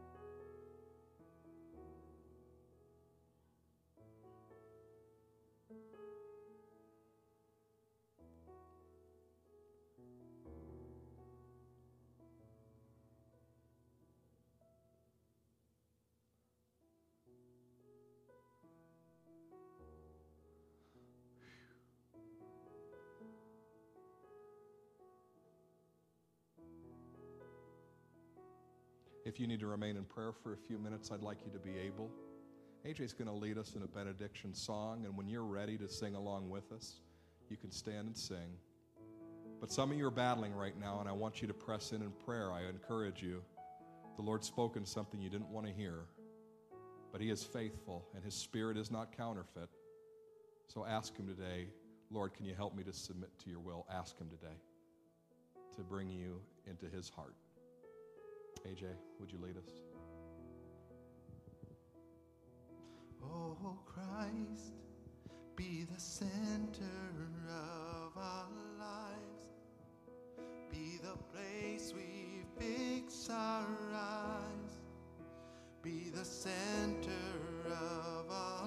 [29.34, 31.58] If you need to remain in prayer for a few minutes, I'd like you to
[31.58, 32.12] be able.
[32.86, 36.14] AJ's going to lead us in a benediction song, and when you're ready to sing
[36.14, 37.00] along with us,
[37.50, 38.60] you can stand and sing.
[39.60, 42.04] But some of you are battling right now, and I want you to press in
[42.04, 42.52] in prayer.
[42.52, 43.42] I encourage you.
[44.18, 46.02] The Lord's spoken something you didn't want to hear,
[47.12, 49.70] but He is faithful, and His Spirit is not counterfeit.
[50.68, 51.70] So ask Him today,
[52.12, 53.88] Lord, can you help me to submit to your will?
[53.92, 54.58] Ask Him today
[55.76, 57.34] to bring you into His heart.
[58.68, 58.86] AJ,
[59.20, 59.70] would you lead us?
[63.22, 64.74] Oh Christ,
[65.56, 66.84] be the center
[67.50, 68.48] of our
[68.80, 69.48] lives.
[70.72, 74.80] Be the place we fix our eyes.
[75.82, 77.12] Be the center
[77.66, 78.63] of our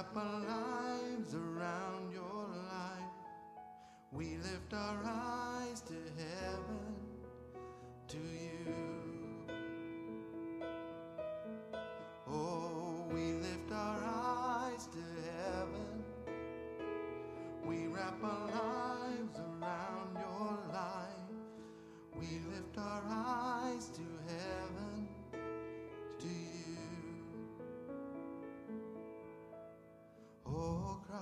[0.00, 3.12] wrap our lives around your life.
[4.12, 6.94] We lift our eyes to heaven,
[8.08, 8.74] to you.
[12.26, 15.02] Oh, we lift our eyes to
[15.34, 16.04] heaven.
[17.66, 18.49] We wrap our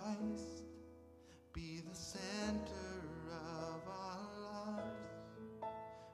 [0.09, 0.63] Christ,
[1.53, 5.71] be the center of our lives.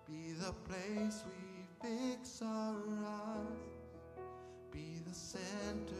[0.08, 2.74] Be the place we fix our
[3.06, 4.18] eyes.
[4.72, 5.94] Be the center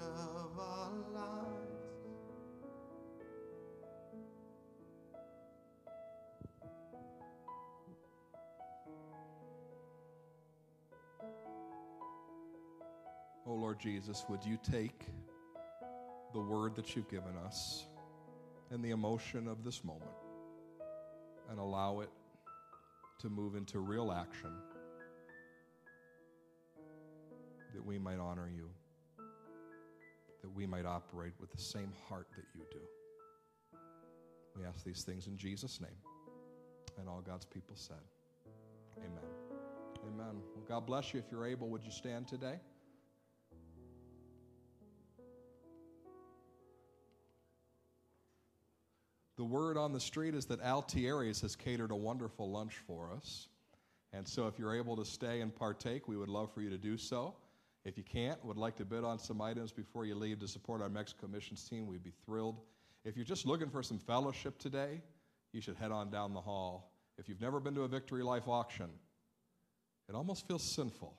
[0.00, 1.34] of our lives.
[13.46, 15.04] Oh Lord Jesus, would you take
[16.34, 17.86] the word that you've given us
[18.70, 20.10] and the emotion of this moment
[21.48, 22.10] and allow it
[23.20, 24.50] to move into real action
[27.72, 28.68] that we might honor you,
[30.42, 33.78] that we might operate with the same heart that you do.
[34.58, 35.96] We ask these things in Jesus' name.
[36.98, 37.96] And all God's people said,
[38.98, 39.30] Amen.
[40.06, 40.40] Amen.
[40.54, 41.20] Well, God bless you.
[41.20, 42.56] If you're able, would you stand today?
[49.36, 53.48] The word on the street is that Altieres has catered a wonderful lunch for us.
[54.12, 56.78] And so if you're able to stay and partake, we would love for you to
[56.78, 57.34] do so.
[57.84, 60.80] If you can't, would like to bid on some items before you leave to support
[60.80, 62.60] our Mexico missions team, we'd be thrilled.
[63.04, 65.02] If you're just looking for some fellowship today,
[65.52, 66.92] you should head on down the hall.
[67.18, 68.88] If you've never been to a Victory Life auction,
[70.08, 71.14] it almost feels sinful.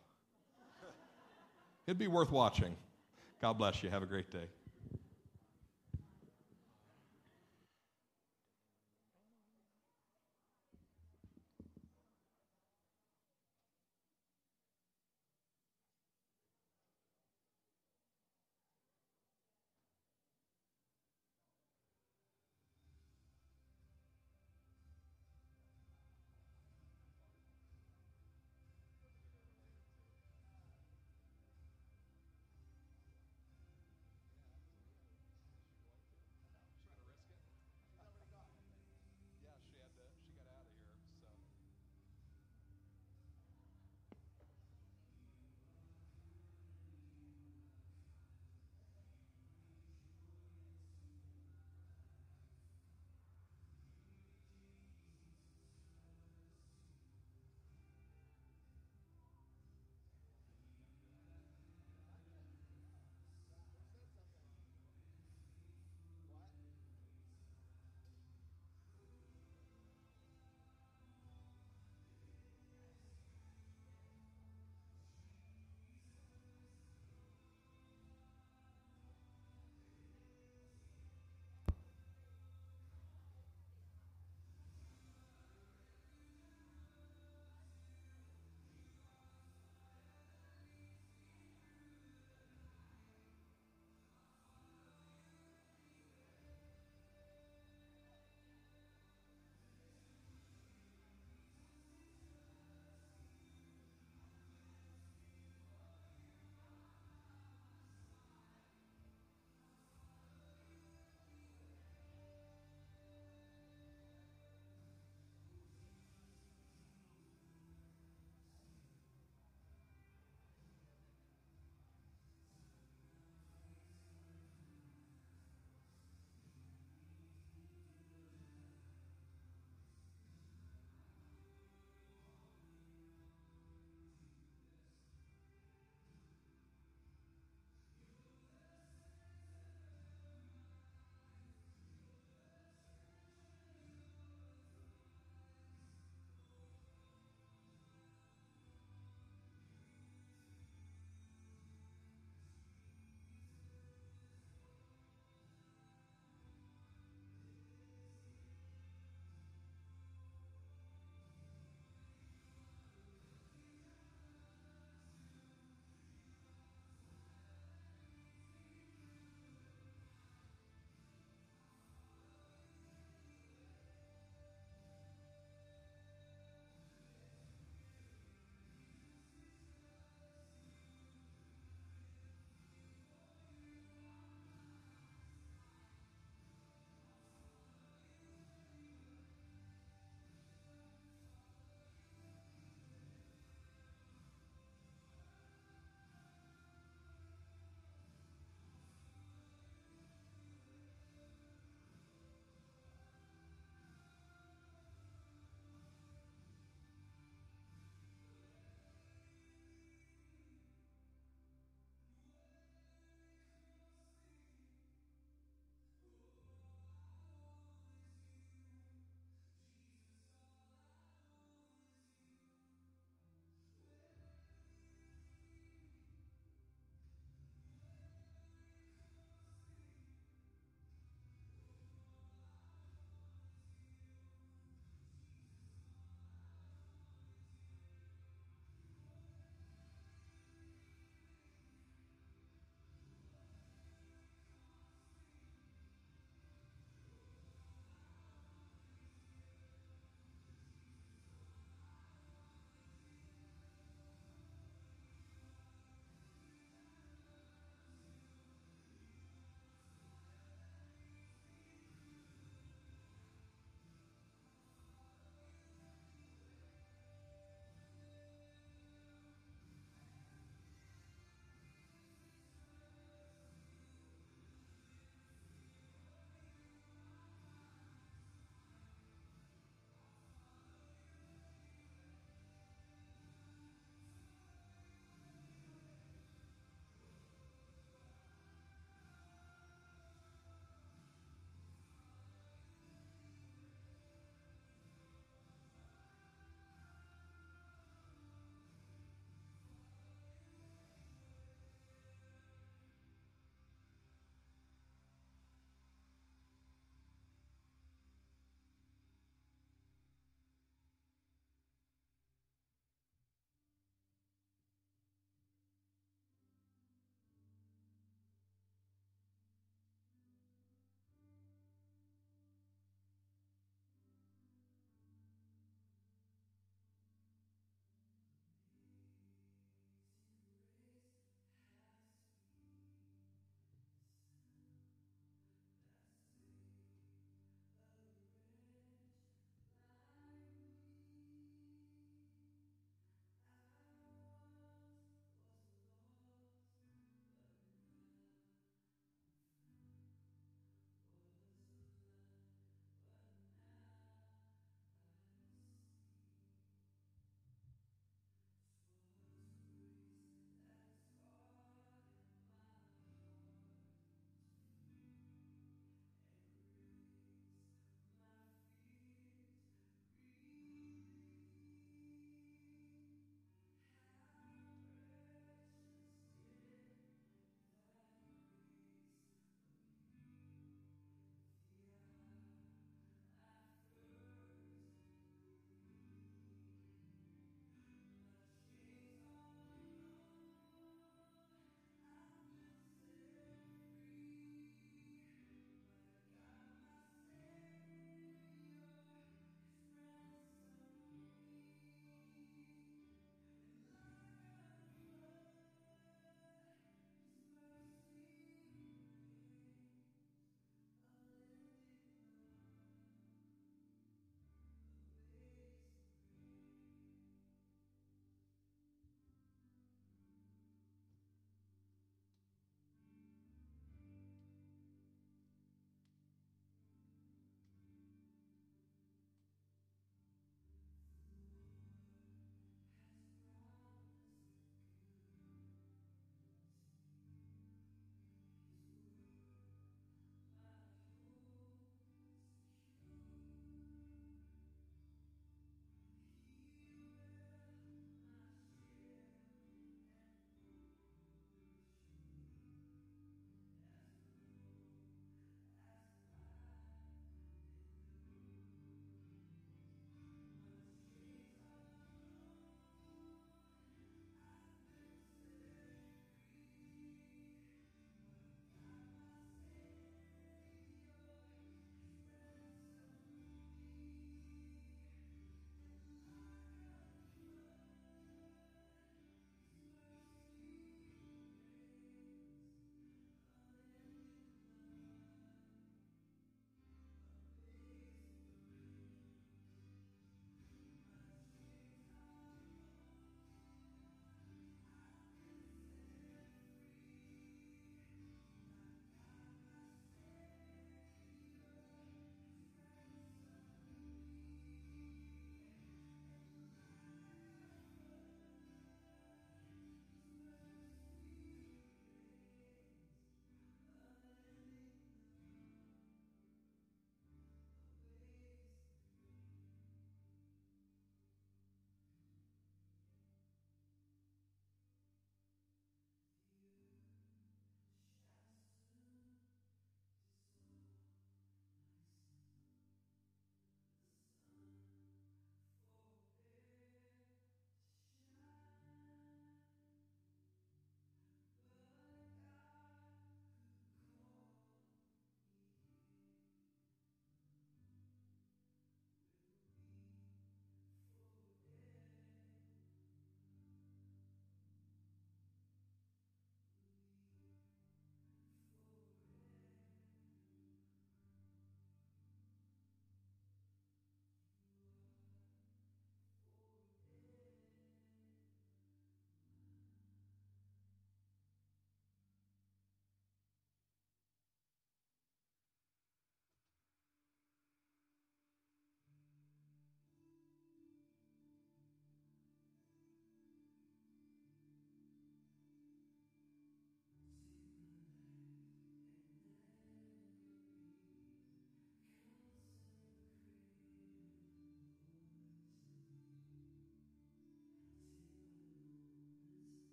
[1.87, 2.75] It'd be worth watching.
[3.41, 3.89] God bless you.
[3.89, 4.47] Have a great day.